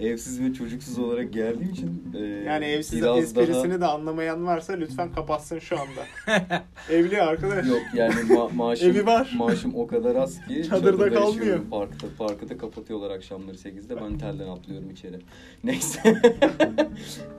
evsiz 0.00 0.40
ve 0.40 0.54
çocuksuz 0.54 0.98
olarak 0.98 1.32
geldiğim 1.32 1.70
için 1.70 2.02
e, 2.14 2.18
Yani 2.24 2.64
evsiz 2.64 3.02
esprisini 3.04 3.72
daha 3.72 3.80
de 3.80 3.86
anlamayan 3.86 4.46
varsa 4.46 4.72
lütfen 4.72 5.12
kapatsın 5.12 5.58
şu 5.58 5.76
anda. 5.80 6.32
Evli 6.90 7.22
arkadaş. 7.22 7.66
yok 7.66 7.82
yani 7.94 8.14
ma- 8.14 8.54
maaşım 8.54 8.90
Evi 8.90 9.06
var. 9.06 9.34
maaşım 9.36 9.74
o 9.74 9.86
kadar 9.86 10.16
az 10.16 10.34
ki 10.46 10.62
Çadırda 10.68 10.90
çadırda 10.98 11.14
kalmıyor. 11.14 11.60
Parkta 11.70 12.06
parkı 12.18 12.48
da 12.48 12.58
kapatıyorlar 12.58 13.10
akşamları 13.10 13.56
8'de 13.56 13.96
ben 14.00 14.18
telden 14.18 14.48
atlıyorum 14.48 14.90
içeri. 14.90 15.18
Neyse. 15.64 16.20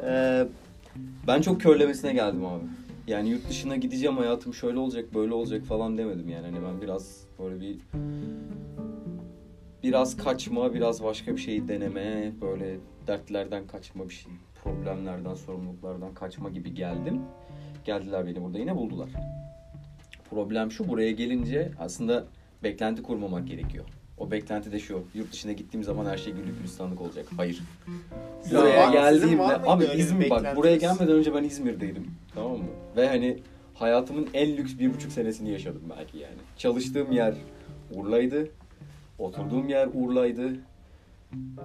Ee, 0.04 0.48
ben 1.28 1.42
çok 1.42 1.62
körlemesine 1.62 2.14
geldim 2.14 2.46
abi. 2.46 2.64
Yani 3.10 3.30
yurt 3.30 3.50
dışına 3.50 3.76
gideceğim 3.76 4.18
hayatım 4.18 4.54
şöyle 4.54 4.80
olacak 4.80 5.14
böyle 5.14 5.34
olacak 5.34 5.66
falan 5.66 5.98
demedim 5.98 6.30
yani. 6.30 6.46
Hani 6.46 6.66
ben 6.66 6.82
biraz 6.82 7.24
böyle 7.40 7.62
bir 7.62 7.78
biraz 9.84 10.18
kaçma, 10.18 10.74
biraz 10.74 11.04
başka 11.04 11.36
bir 11.36 11.42
şeyi 11.42 11.68
deneme, 11.68 12.32
böyle 12.42 12.78
dertlerden 13.08 13.68
kaçma 13.68 14.10
bir 14.10 14.14
şey, 14.14 14.32
problemlerden, 14.64 15.34
sorumluluklardan 15.34 16.14
kaçma 16.14 16.50
gibi 16.50 16.74
geldim. 16.74 17.22
Geldiler 17.86 18.26
beni 18.26 18.44
burada 18.44 18.60
yine 18.60 18.76
buldular. 18.76 19.10
problem 20.30 20.72
şu 20.72 20.88
buraya 20.88 21.12
gelince 21.12 21.72
aslında 21.80 22.28
beklenti 22.64 23.04
kurmamak 23.04 23.48
gerekiyor. 23.48 23.86
O 24.20 24.32
beklenti 24.32 24.72
de 24.72 24.80
şu. 24.80 25.04
Yurt 25.14 25.32
dışına 25.34 25.52
gittiğim 25.52 25.84
zaman 25.84 26.06
her 26.06 26.18
şey 26.18 26.34
güllük 26.34 26.58
gülistanlık 26.58 27.02
olacak. 27.02 27.26
Hayır. 27.38 27.62
Ya, 28.52 28.60
buraya 28.62 28.82
sizin 28.82 29.30
geldiğimde 29.30 29.44
abi 29.44 29.86
İzmir 29.96 30.30
bak 30.30 30.56
buraya 30.56 30.76
gelmeden 30.76 31.16
önce 31.16 31.34
ben 31.34 31.44
İzmir'deydim. 31.44 32.08
Tamam 32.36 32.58
mı? 32.58 32.64
Ve 32.98 33.08
hani 33.08 33.38
hayatımın 33.74 34.28
en 34.34 34.58
lüks 34.58 34.78
bir 34.80 34.94
buçuk 34.94 35.12
senesini 35.12 35.50
yaşadım 35.52 35.82
belki 35.98 36.18
yani. 36.18 36.38
Çalıştığım 36.58 37.12
yer 37.12 37.34
Urla'ydı. 37.94 38.48
Oturduğum 39.20 39.70
yer 39.70 39.90
Urla'ydı. 39.94 40.56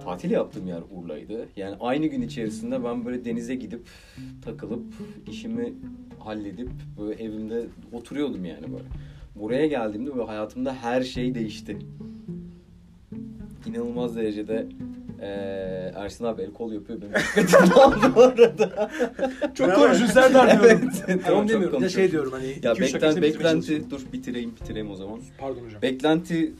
Tatil 0.03 0.31
yaptığım 0.31 0.67
yer 0.67 0.81
Urla'ydı. 0.91 1.47
Yani 1.55 1.75
aynı 1.79 2.05
gün 2.07 2.21
içerisinde 2.21 2.83
ben 2.83 3.05
böyle 3.05 3.25
denize 3.25 3.55
gidip 3.55 3.87
takılıp 4.45 4.83
işimi 5.27 5.73
halledip 6.19 6.69
böyle 6.99 7.23
evimde 7.23 7.65
oturuyordum 7.93 8.45
yani 8.45 8.73
böyle. 8.73 8.83
Buraya 9.35 9.67
geldiğimde 9.67 10.13
böyle 10.13 10.25
hayatımda 10.25 10.73
her 10.73 11.03
şey 11.03 11.35
değişti. 11.35 11.77
İnanılmaz 13.65 14.15
derecede 14.15 14.67
eee 15.21 15.91
Ersin 15.95 16.25
abi 16.25 16.41
el 16.41 16.51
kol 16.51 16.71
yapıyor 16.73 17.01
benim 17.01 17.13
dikkatim 17.13 17.73
aldı 17.79 18.11
bu 18.15 18.21
arada. 18.21 18.91
Çok 19.55 19.75
konuşun 19.75 20.05
Serdar 20.05 20.61
diyorum. 20.61 20.89
Evet, 21.07 21.21
Tamam 21.25 21.41
çok 21.41 21.49
demiyorum. 21.49 21.83
Ya 21.83 21.89
şey 21.89 22.09
konuşuyorsun. 22.09 22.11
diyorum 22.11 22.31
hani. 22.31 22.55
Ya 22.63 22.75
beklen, 22.79 23.21
beklenti 23.21 23.89
dur 23.89 24.01
bitireyim 24.13 24.51
bitireyim 24.61 24.91
o 24.91 24.95
zaman. 24.95 25.19
Pardon 25.37 25.61
hocam. 25.65 25.81
Beklenti 25.81 26.53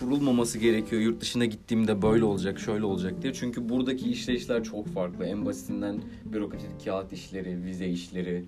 kurulmaması 0.00 0.58
gerekiyor. 0.58 1.02
Yurt 1.02 1.20
dışına 1.20 1.44
gittiğimde 1.44 2.02
böyle 2.02 2.24
olacak, 2.24 2.58
şöyle 2.60 2.84
olacak 2.84 3.14
diye. 3.22 3.32
Çünkü 3.32 3.68
buradaki 3.68 4.10
işleyişler 4.10 4.64
çok 4.64 4.88
farklı. 4.88 5.24
En 5.26 5.46
basitinden 5.46 5.98
bürokratik 6.24 6.84
kağıt 6.84 7.12
işleri, 7.12 7.64
vize 7.64 7.86
işleri. 7.86 8.44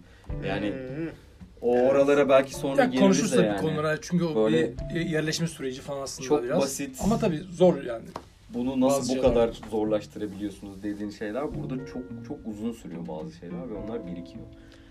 Yani 0.48 0.66
Hmm. 0.66 1.06
O 1.62 1.78
oralara 1.80 2.28
belki 2.28 2.54
sonra 2.54 2.80
Ya 2.80 2.84
geliriz 2.84 3.00
konuşuruz 3.00 3.36
de 3.36 3.42
yani. 3.42 3.60
konulara 3.60 4.00
çünkü 4.00 4.24
o 4.24 4.34
Böyle 4.44 4.72
bir 4.94 5.00
yerleşme 5.00 5.46
süreci 5.46 5.80
falan 5.80 6.02
aslında 6.02 6.28
çok 6.28 6.44
biraz. 6.44 6.60
basit. 6.62 6.96
Ama 7.04 7.18
tabii 7.18 7.38
zor 7.38 7.82
yani. 7.82 8.04
Bunu 8.54 8.80
nasıl 8.80 8.98
Bazı 8.98 9.08
bu 9.08 9.14
şeyler 9.14 9.22
kadar 9.34 9.50
zorlaştırabiliyorsunuz 9.70 10.82
dediğin 10.82 11.10
şeyler 11.10 11.54
burada 11.54 11.86
çok 11.86 12.02
çok 12.28 12.38
uzun 12.46 12.72
sürüyor 12.72 13.08
bazı 13.08 13.32
şeyler 13.36 13.70
ve 13.70 13.74
onlar 13.74 14.06
birikiyor. 14.06 14.44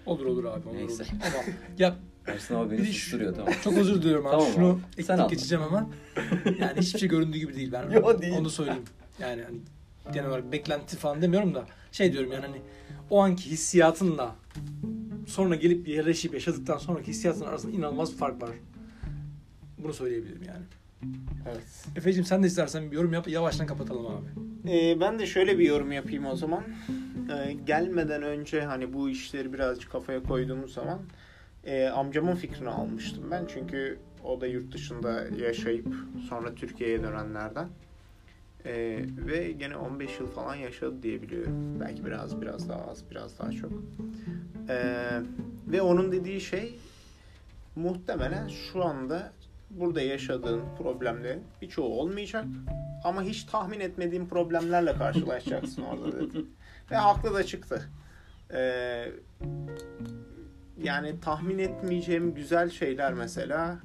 Olur 0.05 0.25
olur 0.25 0.43
abi 0.45 0.67
olur 0.69 0.77
Neyse. 0.77 1.03
olur. 1.03 1.11
Ama 1.21 1.53
ya 1.77 1.95
Ersin 2.27 2.55
abi 2.55 2.77
beni 2.77 2.85
susturuyor 2.85 3.35
tamam. 3.35 3.53
çok 3.63 3.73
özür 3.77 4.01
diliyorum 4.01 4.25
abi. 4.27 4.31
Tamam. 4.31 4.47
Şunu 4.55 4.79
ekleyip 4.97 5.29
geçeceğim 5.29 5.63
hemen. 5.63 5.87
Yani 6.59 6.79
hiçbir 6.81 6.99
şey 6.99 7.09
göründüğü 7.09 7.37
gibi 7.37 7.55
değil. 7.55 7.71
Ben 7.71 7.89
Yo, 7.91 8.21
değil. 8.21 8.33
onu 8.39 8.49
söyleyeyim. 8.49 8.83
Yani 9.19 9.41
hani 9.43 9.57
genel 10.13 10.29
olarak 10.29 10.51
beklenti 10.51 10.97
falan 10.97 11.21
demiyorum 11.21 11.55
da 11.55 11.65
şey 11.91 12.13
diyorum 12.13 12.31
yani 12.31 12.45
hani 12.45 12.61
o 13.09 13.19
anki 13.19 13.51
hissiyatınla 13.51 14.35
sonra 15.27 15.55
gelip 15.55 15.87
yerleşip 15.87 16.33
yaşadıktan 16.33 16.77
sonraki 16.77 17.07
hissiyatın 17.07 17.45
arasında 17.45 17.71
inanılmaz 17.77 18.11
bir 18.11 18.17
fark 18.17 18.41
var. 18.41 18.49
Bunu 19.77 19.93
söyleyebilirim 19.93 20.43
yani. 20.47 20.65
Evet. 21.47 21.85
Efe'cim 21.95 22.25
sen 22.25 22.43
de 22.43 22.47
istersen 22.47 22.91
bir 22.91 22.95
yorum 22.95 23.13
yap. 23.13 23.27
Yavaştan 23.27 23.67
kapatalım 23.67 24.05
abi. 24.05 24.27
Ee, 24.71 24.99
ben 24.99 25.19
de 25.19 25.25
şöyle 25.25 25.59
bir 25.59 25.65
yorum 25.65 25.91
yapayım 25.91 26.25
o 26.25 26.35
zaman. 26.35 26.63
Ee, 27.31 27.53
gelmeden 27.65 28.23
önce 28.23 28.61
hani 28.61 28.93
bu 28.93 29.09
işleri 29.09 29.53
birazcık 29.53 29.91
kafaya 29.91 30.23
koyduğumuz 30.23 30.73
zaman 30.73 30.99
e, 31.63 31.87
amcamın 31.87 32.35
fikrini 32.35 32.69
almıştım 32.69 33.23
ben. 33.31 33.45
Çünkü 33.53 33.99
o 34.23 34.41
da 34.41 34.47
yurt 34.47 34.73
dışında 34.73 35.23
yaşayıp 35.39 35.87
sonra 36.29 36.55
Türkiye'ye 36.55 37.03
dönenlerden. 37.03 37.69
Ee, 38.65 39.05
ve 39.27 39.51
gene 39.51 39.77
15 39.77 40.19
yıl 40.19 40.27
falan 40.27 40.55
yaşadı 40.55 41.03
diye 41.03 41.21
biliyorum. 41.21 41.79
Belki 41.79 42.05
biraz 42.05 42.41
biraz 42.41 42.69
daha 42.69 42.81
az, 42.81 43.11
biraz 43.11 43.39
daha 43.39 43.51
çok. 43.51 43.71
Ee, 44.69 45.21
ve 45.67 45.81
onun 45.81 46.11
dediği 46.11 46.41
şey 46.41 46.79
muhtemelen 47.75 48.47
şu 48.47 48.85
anda 48.85 49.31
burada 49.69 50.01
yaşadığın 50.01 50.61
problemlerin 50.77 51.43
birçoğu 51.61 51.99
olmayacak. 51.99 52.45
Ama 53.03 53.23
hiç 53.23 53.43
tahmin 53.43 53.79
etmediğin 53.79 54.25
problemlerle 54.25 54.93
karşılaşacaksın 54.93 55.81
orada 55.81 56.19
dedi. 56.19 56.45
Ve 56.91 56.95
haklı 56.95 57.33
da 57.33 57.43
çıktı. 57.43 57.89
Ee, 58.53 59.11
yani 60.83 61.19
tahmin 61.19 61.59
etmeyeceğim 61.59 62.33
güzel 62.33 62.69
şeyler 62.69 63.13
mesela 63.13 63.79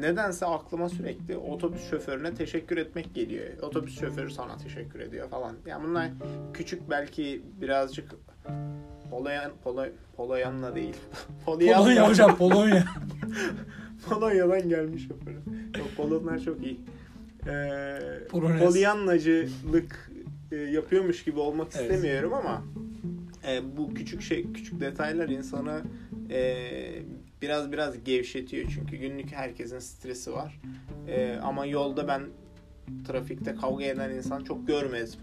nedense 0.00 0.46
aklıma 0.46 0.88
sürekli 0.88 1.36
otobüs 1.36 1.90
şoförüne 1.90 2.34
teşekkür 2.34 2.76
etmek 2.76 3.14
geliyor. 3.14 3.46
Otobüs 3.62 4.00
şoförü 4.00 4.30
sana 4.30 4.56
teşekkür 4.56 5.00
ediyor 5.00 5.28
falan. 5.28 5.56
Yani 5.66 5.88
bunlar 5.88 6.10
küçük 6.54 6.90
belki 6.90 7.42
birazcık 7.60 8.10
Poloyan, 9.10 9.52
Polo, 9.64 9.86
Poloyanla 10.16 10.74
değil. 10.74 10.96
Polyanla. 11.44 11.78
Polonya 11.78 12.08
hocam 12.08 12.36
Polonya. 12.36 12.84
Polonya'dan 14.08 14.68
gelmiş 14.68 15.08
şoförü. 15.08 15.40
Yok 15.78 15.88
Polonlar 15.96 16.38
çok 16.38 16.62
iyi. 16.62 16.80
Ee, 17.46 17.98
Polonez. 18.28 18.60
Polyanlacılık 18.64 20.10
e, 20.52 20.56
yapıyormuş 20.56 21.24
gibi 21.24 21.38
olmak 21.40 21.68
Evet. 21.74 21.90
istemiyorum 21.90 22.34
ama 22.34 22.64
e, 23.48 23.76
bu 23.76 23.94
küçük 23.94 24.22
şey 24.22 24.52
küçük 24.52 24.80
detaylar 24.80 25.28
insanı 25.28 25.82
e, 26.30 26.56
biraz 27.42 27.72
biraz 27.72 28.04
gevşetiyor 28.04 28.70
çünkü 28.74 28.96
günlük 28.96 29.32
herkesin 29.32 29.78
stresi 29.78 30.32
var. 30.32 30.60
E, 31.08 31.38
ama 31.42 31.66
yolda 31.66 32.08
ben 32.08 32.22
trafikte 33.06 33.54
kavga 33.54 33.84
eden 33.84 34.10
insan 34.10 34.44
çok 34.44 34.66
görmedim. 34.66 35.20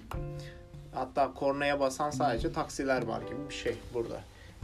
Hatta 0.93 1.33
kornaya 1.33 1.79
basan 1.79 2.09
sadece 2.09 2.51
taksiler 2.51 3.03
var 3.03 3.21
gibi 3.21 3.49
bir 3.49 3.53
şey 3.53 3.75
burada. 3.93 4.21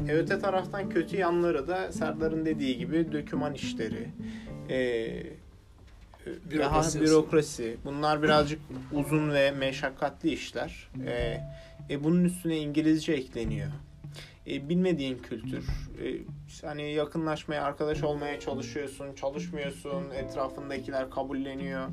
E, 0.07 0.13
öte 0.13 0.39
taraftan 0.39 0.89
kötü 0.89 1.17
yanları 1.17 1.67
da 1.67 1.91
Serdar'ın 1.91 2.45
dediği 2.45 2.77
gibi 2.77 3.11
döküman 3.11 3.53
işleri, 3.53 4.09
e, 4.69 5.23
Bürokrasi. 6.51 7.01
bürokrasi. 7.01 7.77
Bunlar 7.85 8.23
birazcık 8.23 8.59
uzun 8.93 9.33
ve 9.33 9.51
meşakkatli 9.51 10.31
işler. 10.31 10.89
E, 11.05 11.41
e, 11.89 12.03
bunun 12.03 12.23
üstüne 12.23 12.57
İngilizce 12.57 13.13
ekleniyor. 13.13 13.71
E, 14.47 14.69
bilmediğin 14.69 15.17
kültür. 15.17 15.65
E, 16.03 16.17
hani 16.67 16.93
yakınlaşmaya, 16.93 17.63
arkadaş 17.63 18.03
olmaya 18.03 18.39
çalışıyorsun, 18.39 19.15
çalışmıyorsun. 19.15 20.03
Etrafındakiler 20.11 21.09
kabulleniyor. 21.09 21.87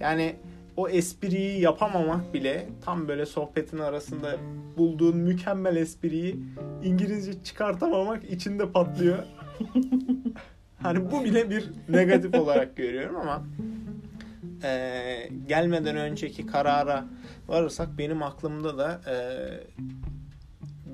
Yani 0.00 0.36
o 0.76 0.88
espriyi 0.88 1.60
yapamamak 1.60 2.34
bile 2.34 2.68
tam 2.84 3.08
böyle 3.08 3.26
sohbetin 3.26 3.78
arasında 3.78 4.36
bulduğun 4.76 5.16
mükemmel 5.16 5.76
espriyi 5.76 6.36
İngilizce 6.84 7.42
çıkartamamak 7.42 8.24
içinde 8.24 8.72
patlıyor. 8.72 9.18
hani 10.82 11.10
bu 11.10 11.24
bile 11.24 11.50
bir 11.50 11.70
negatif 11.88 12.34
olarak 12.34 12.76
görüyorum 12.76 13.16
ama 13.16 13.44
e, 14.62 15.28
gelmeden 15.48 15.96
önceki 15.96 16.46
karara 16.46 17.04
varırsak 17.48 17.98
benim 17.98 18.22
aklımda 18.22 18.78
da 18.78 19.00
e, 19.10 19.16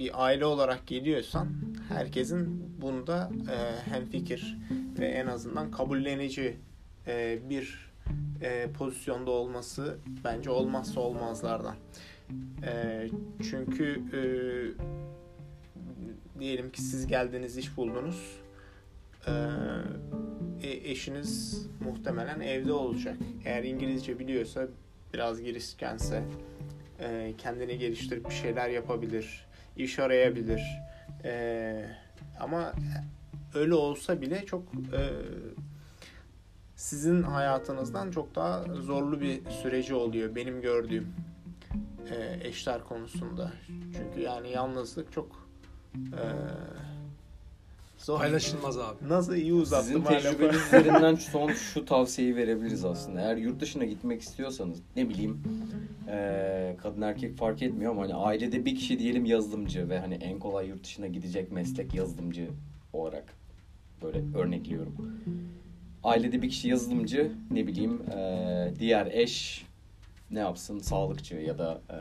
bir 0.03 0.25
aile 0.25 0.45
olarak 0.45 0.87
geliyorsan 0.87 1.49
herkesin 1.89 2.75
bunda 2.81 3.31
e, 3.51 3.91
hemfikir 3.91 4.59
ve 4.99 5.07
en 5.07 5.27
azından 5.27 5.71
kabullenici 5.71 6.57
e, 7.07 7.39
bir 7.51 7.93
e, 8.43 8.69
pozisyonda 8.79 9.31
olması 9.31 9.97
bence 10.25 10.51
olmazsa 10.51 11.01
olmazlardan. 11.01 11.75
E, 12.67 13.09
çünkü 13.51 14.03
e, 14.13 14.21
diyelim 16.41 16.73
ki 16.73 16.83
siz 16.83 17.07
geldiniz 17.07 17.57
iş 17.57 17.77
buldunuz. 17.77 18.39
E, 19.27 19.33
e, 20.63 20.91
eşiniz 20.91 21.67
muhtemelen 21.81 22.41
evde 22.41 22.73
olacak. 22.73 23.17
Eğer 23.45 23.65
İngilizce 23.65 24.19
biliyorsa 24.19 24.69
biraz 25.15 25.43
girişkense 25.43 26.25
e, 27.01 27.35
kendini 27.39 27.79
geliştirip 27.79 28.29
bir 28.29 28.35
şeyler 28.35 28.69
yapabilir, 28.69 29.52
iş 29.77 29.99
arayabilir. 29.99 30.63
E, 31.25 31.85
ama 32.41 32.73
öyle 33.55 33.75
olsa 33.75 34.21
bile 34.21 34.47
çok 34.47 34.63
e, 34.75 35.03
sizin 36.77 37.23
hayatınızdan 37.23 38.11
çok 38.11 38.35
daha 38.35 38.63
zorlu 38.63 39.21
bir 39.21 39.51
süreci 39.51 39.95
oluyor 39.95 40.35
benim 40.35 40.61
gördüğüm 40.63 41.15
e, 42.11 42.49
eşler 42.49 42.85
konusunda. 42.85 43.53
Çünkü 43.67 44.21
yani 44.21 44.51
yalnızlık 44.51 45.13
çok 45.13 45.49
e, 45.95 46.23
zor. 48.05 48.19
Paylaşılmaz 48.19 48.79
abi. 48.79 49.09
Nasıl 49.09 49.35
iyi 49.35 49.53
uzattım 49.55 49.87
Sizin 49.87 50.01
hala. 50.01 50.21
tecrübeniz 50.21 50.57
üzerinden 50.67 51.15
son 51.15 51.53
şu 51.53 51.85
tavsiyeyi 51.85 52.37
verebiliriz 52.37 52.85
aslında. 52.85 53.21
Eğer 53.21 53.37
yurt 53.37 53.61
dışına 53.61 53.85
gitmek 53.85 54.23
istiyorsanız 54.23 54.79
ne 54.97 55.09
bileyim 55.09 55.43
eee, 56.09 56.77
kadın 56.83 57.03
erkek 57.03 57.37
fark 57.37 57.63
etmiyor 57.63 57.93
ama 57.93 58.03
hani 58.03 58.15
ailede 58.15 58.65
bir 58.65 58.77
kişi 58.77 58.99
diyelim 58.99 59.25
yazılımcı 59.25 59.89
ve 59.89 59.99
hani 59.99 60.15
en 60.15 60.39
kolay 60.39 60.67
yurt 60.69 60.85
dışına 60.85 61.07
gidecek 61.07 61.53
meslek 61.53 61.95
yazılımcı 61.95 62.49
olarak 62.93 63.25
böyle 64.03 64.23
örnekliyorum. 64.39 64.97
Ailede 66.05 66.43
bir 66.43 66.49
kişi 66.49 66.69
yazılımcı 66.69 67.33
ne 67.51 67.67
bileyim 67.67 68.03
eee, 68.13 68.73
diğer 68.79 69.07
eş 69.07 69.65
ne 70.31 70.39
yapsın 70.39 70.79
sağlıkçı 70.79 71.35
ya 71.37 71.59
da 71.59 71.81
eee, 71.91 71.97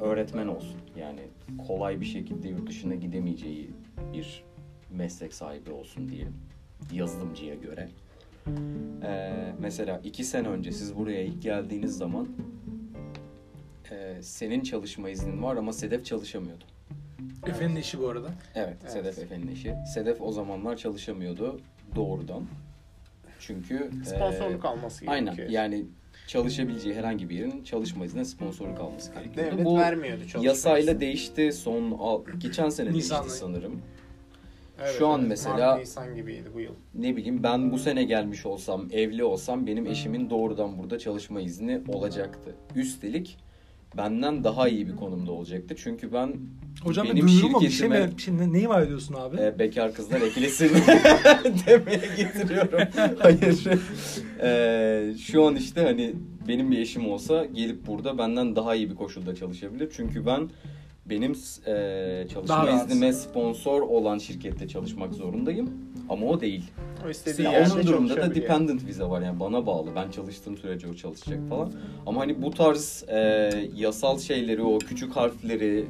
öğretmen 0.00 0.46
olsun. 0.46 0.76
Yani 0.98 1.20
kolay 1.66 2.00
bir 2.00 2.06
şekilde 2.06 2.48
yurt 2.48 2.68
dışına 2.68 2.94
gidemeyeceği 2.94 3.70
bir 4.12 4.44
meslek 4.90 5.34
sahibi 5.34 5.70
olsun 5.70 6.08
diyelim. 6.08 6.34
yazılımcıya 6.92 7.54
göre. 7.54 7.88
Ee, 9.02 9.52
mesela 9.58 10.00
iki 10.04 10.24
sene 10.24 10.48
önce 10.48 10.72
siz 10.72 10.96
buraya 10.96 11.22
ilk 11.22 11.42
geldiğiniz 11.42 11.96
zaman 11.96 12.28
e, 13.90 14.22
senin 14.22 14.60
çalışma 14.62 15.10
iznin 15.10 15.42
var 15.42 15.56
ama 15.56 15.72
Sedef 15.72 16.04
çalışamıyordu. 16.04 16.64
Efe'nin 17.46 17.76
işi 17.76 17.98
bu 18.00 18.08
arada. 18.08 18.28
Evet, 18.54 18.76
Evet. 18.82 18.92
Sedef 18.92 19.18
Efe'nin 19.18 19.48
eşi. 19.48 19.74
Sedef 19.94 20.20
o 20.20 20.32
zamanlar 20.32 20.76
çalışamıyordu 20.76 21.60
doğrudan. 21.94 22.44
Çünkü 23.40 23.90
Sponsorluk 24.04 24.64
e, 24.64 24.68
alması 24.68 25.04
Aynen 25.08 25.24
gerekiyor. 25.36 25.48
yani 25.50 25.84
çalışabileceği 26.30 26.94
herhangi 26.94 27.30
bir 27.30 27.34
yerin 27.38 27.64
çalışma 27.64 28.04
iznine 28.04 28.24
sponsorluk 28.24 28.80
alması 28.80 29.12
gerekiyordu. 29.14 29.50
Devlet 29.52 29.64
Bu 29.66 29.78
vermiyordu 29.78 30.20
çalışma 30.20 30.44
yasayla 30.44 30.92
izni. 30.92 31.00
değişti 31.00 31.52
son 31.52 31.90
al- 31.90 32.22
geçen 32.38 32.68
sene 32.68 32.92
Nisan'da. 32.92 33.22
değişti 33.22 33.38
sanırım. 33.38 33.80
Evet, 34.82 34.94
Şu 34.98 35.06
an 35.08 35.20
evet. 35.20 35.28
mesela- 35.28 35.70
Mart, 35.70 35.80
Nisan 35.80 36.14
gibiydi 36.14 36.48
bu 36.54 36.60
yıl. 36.60 36.72
Ne 36.94 37.16
bileyim 37.16 37.42
ben 37.42 37.72
bu 37.72 37.78
sene 37.78 38.04
gelmiş 38.04 38.46
olsam, 38.46 38.86
evli 38.92 39.24
olsam 39.24 39.66
benim 39.66 39.86
eşimin 39.86 40.30
doğrudan 40.30 40.78
burada 40.78 40.98
çalışma 40.98 41.40
izni 41.40 41.80
olacaktı. 41.88 42.54
Üstelik 42.76 43.36
benden 43.96 44.44
daha 44.44 44.68
iyi 44.68 44.88
bir 44.88 44.96
konumda 44.96 45.32
olacaktı. 45.32 45.74
Çünkü 45.78 46.12
ben 46.12 46.32
Hocam 46.82 47.06
Benim 47.06 47.28
duyurulma 47.28 47.60
bir 47.60 47.70
şey 47.70 47.88
şirketime- 47.88 48.06
mi? 48.06 48.12
Şimdi 48.16 48.52
neyi 48.52 48.68
vaat 48.68 48.84
ediyorsun 48.86 49.14
abi? 49.14 49.36
e, 49.40 49.58
bekar 49.58 49.94
kızlar 49.94 50.20
eklesin 50.20 50.68
demeye 51.66 52.00
getiriyorum. 52.16 52.78
Hayır. 53.18 53.64
E, 54.42 55.14
şu 55.18 55.44
an 55.46 55.56
işte 55.56 55.82
hani 55.82 56.12
benim 56.48 56.70
bir 56.70 56.78
eşim 56.78 57.08
olsa 57.08 57.44
gelip 57.44 57.86
burada 57.86 58.18
benden 58.18 58.56
daha 58.56 58.74
iyi 58.74 58.90
bir 58.90 58.94
koşulda 58.94 59.34
çalışabilir. 59.34 59.88
Çünkü 59.96 60.26
ben 60.26 60.50
benim 61.06 61.32
e, 61.66 62.26
çalışma 62.32 62.56
Daha 62.56 62.70
iznime 62.70 63.12
sponsor 63.12 63.82
olan 63.82 64.18
şirkette 64.18 64.68
çalışmak 64.68 65.14
zorundayım. 65.14 65.70
Ama 66.08 66.26
o 66.26 66.40
değil. 66.40 66.70
O 67.06 67.10
istediği 67.10 67.42
Ya 67.42 67.52
yerde 67.52 67.72
onun 67.72 67.86
durumunda 67.86 68.16
da 68.16 68.34
dependent 68.34 68.86
vize 68.86 69.04
var 69.04 69.20
yani 69.20 69.40
bana 69.40 69.66
bağlı. 69.66 69.94
Ben 69.96 70.10
çalıştığım 70.10 70.56
sürece 70.56 70.88
o 70.88 70.94
çalışacak 70.94 71.48
falan. 71.48 71.72
Ama 72.06 72.20
hani 72.20 72.42
bu 72.42 72.50
tarz 72.50 73.04
e, 73.08 73.18
yasal 73.76 74.18
şeyleri, 74.18 74.62
o 74.62 74.78
küçük 74.78 75.16
harfleri, 75.16 75.86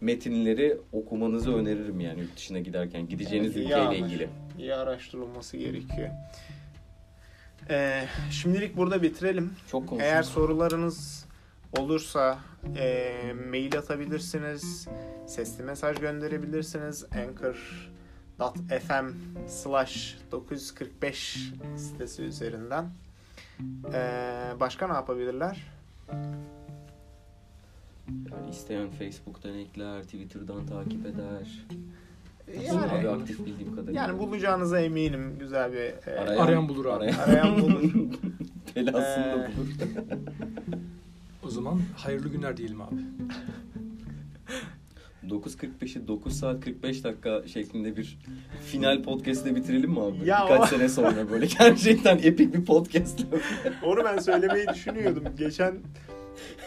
metinleri 0.00 0.78
okumanızı 0.92 1.54
öneririm 1.54 2.00
yani 2.00 2.20
yurt 2.20 2.36
dışına 2.36 2.58
giderken. 2.58 3.08
Gideceğiniz 3.08 3.56
Evet, 3.56 3.66
ülkeyle 3.66 3.98
ilgili. 3.98 4.28
İyi 4.58 4.74
araştırılması 4.74 5.56
gerekiyor. 5.56 6.08
Ee, 7.70 8.04
şimdilik 8.30 8.76
burada 8.76 9.02
bitirelim. 9.02 9.52
Çok 9.70 9.88
konuştum. 9.88 10.12
Eğer 10.12 10.22
sorularınız 10.22 11.26
olursa 11.78 12.38
e, 12.76 13.12
mail 13.50 13.78
atabilirsiniz, 13.78 14.88
sesli 15.26 15.64
mesaj 15.64 15.98
gönderebilirsiniz. 15.98 17.04
Anchor.fm 17.12 19.06
slash 19.46 20.18
945 20.32 21.52
sitesi 21.76 22.22
üzerinden. 22.22 22.90
Ee, 23.94 24.52
başka 24.60 24.86
ne 24.88 24.92
yapabilirler? 24.94 25.66
Yani 28.08 28.50
isteyen 28.50 28.90
Facebook'tan 28.90 29.54
ekler, 29.58 30.02
Twitter'dan 30.02 30.66
takip 30.66 31.06
eder. 31.06 31.66
Abi 32.48 32.64
Yani, 32.64 33.08
aktif 33.08 33.46
bildiğim 33.46 33.74
kadarıyla. 33.76 34.02
yani 34.02 34.18
bulacağınıza 34.18 34.80
eminim 34.80 35.38
güzel 35.38 35.72
bir 35.72 35.78
e, 36.10 36.20
Arayan 36.20 36.68
bulur 36.68 36.84
abi. 36.86 37.10
Arayan 37.26 37.58
bulur. 37.62 37.82
Belasını 38.76 39.24
da 39.24 39.48
Ee, 39.48 39.50
bulur. 39.56 39.68
O 41.52 41.54
zaman 41.54 41.80
hayırlı 41.96 42.28
günler 42.28 42.56
diyelim 42.56 42.80
abi. 42.82 42.94
9.45'i 45.28 46.08
9 46.08 46.38
saat 46.38 46.60
45 46.64 47.04
dakika 47.04 47.42
şeklinde 47.48 47.96
bir 47.96 48.18
final 48.66 49.02
podcast'le 49.02 49.46
bitirelim 49.56 49.90
mi 49.90 50.00
abi? 50.00 50.28
Ya 50.28 50.44
Birkaç 50.44 50.60
o- 50.60 50.66
sene 50.76 50.88
sonra 50.88 51.30
böyle 51.30 51.46
gerçekten 51.58 52.18
epik 52.22 52.54
bir 52.54 52.64
podcast. 52.64 53.20
Onu 53.84 54.04
ben 54.04 54.18
söylemeyi 54.18 54.66
düşünüyordum. 54.74 55.24
Geçen 55.38 55.74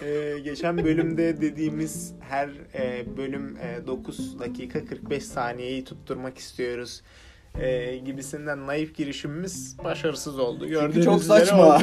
e, 0.03 0.39
geçen 0.43 0.77
bölümde 0.77 1.41
dediğimiz 1.41 2.13
her 2.19 2.49
e, 2.75 3.05
bölüm 3.17 3.57
e, 3.57 3.87
9 3.87 4.39
dakika 4.39 4.85
45 4.85 5.23
saniyeyi 5.25 5.83
tutturmak 5.83 6.37
istiyoruz 6.37 7.01
e, 7.61 7.97
gibisinden 7.97 8.67
naif 8.67 8.95
girişimimiz 8.95 9.77
başarısız 9.83 10.39
oldu. 10.39 10.67
Gördüğünüz 10.67 11.05
çok 11.05 11.23
saçma. 11.23 11.81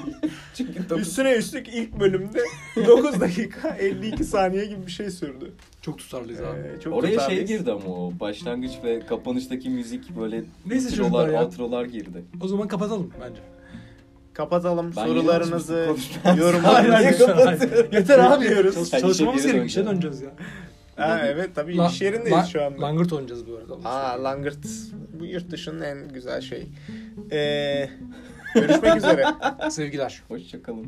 Çünkü 0.54 0.90
9 0.90 1.08
Üstüne 1.08 1.32
üstlük 1.32 1.68
ilk 1.68 2.00
bölümde 2.00 2.38
9 2.86 3.20
dakika 3.20 3.68
52 3.68 4.24
saniye 4.24 4.64
gibi 4.64 4.86
bir 4.86 4.92
şey 4.92 5.10
sürdü. 5.10 5.52
Çok 5.82 5.98
tutarlıyız 5.98 6.40
abi. 6.40 6.58
E, 6.78 6.80
çok 6.80 6.94
Oraya 6.94 7.06
şey 7.08 7.16
tutarlıyız. 7.16 7.48
girdi 7.50 7.72
ama 7.72 7.94
o 7.94 8.12
başlangıç 8.20 8.72
ve 8.84 9.06
kapanıştaki 9.06 9.70
müzik 9.70 10.16
böyle 10.20 10.44
Neyse 10.66 10.88
introlar, 10.90 11.28
outrolar 11.44 11.84
girdi. 11.84 12.24
O 12.40 12.48
zaman 12.48 12.68
kapatalım 12.68 13.10
bence. 13.20 13.40
Kapatalım 14.32 14.92
Ben 14.96 15.06
sorularınızı, 15.06 15.96
yorumlarınızı 16.38 16.68
Hayır, 16.68 16.88
hayır, 16.88 17.18
kapatıyorum. 17.18 17.92
Yeter 17.92 18.18
abi. 18.18 18.48
Hayır, 18.48 18.74
çalışmamız 19.00 19.42
gerekiyor. 19.42 19.64
İşe 19.64 19.86
döneceğiz 19.86 20.20
ya. 20.22 20.30
Ha, 21.00 21.20
evet 21.26 21.50
tabii 21.54 21.76
La- 21.76 21.88
iş 21.88 22.00
yerindeyiz 22.00 22.32
la- 22.32 22.44
şu 22.44 22.64
anda. 22.64 22.82
Langırt 22.82 23.12
oynayacağız 23.12 23.46
bu 23.48 23.56
arada. 23.56 23.88
Aa 23.88 24.24
Langırt 24.24 24.58
bu 25.20 25.24
yurt 25.26 25.50
dışının 25.50 25.80
en 25.82 26.08
güzel 26.08 26.40
şeyi. 26.40 26.68
Ee, 27.32 27.88
görüşmek 28.54 28.96
üzere. 28.96 29.24
Sevgiler. 29.70 30.22
Hoşçakalın. 30.28 30.86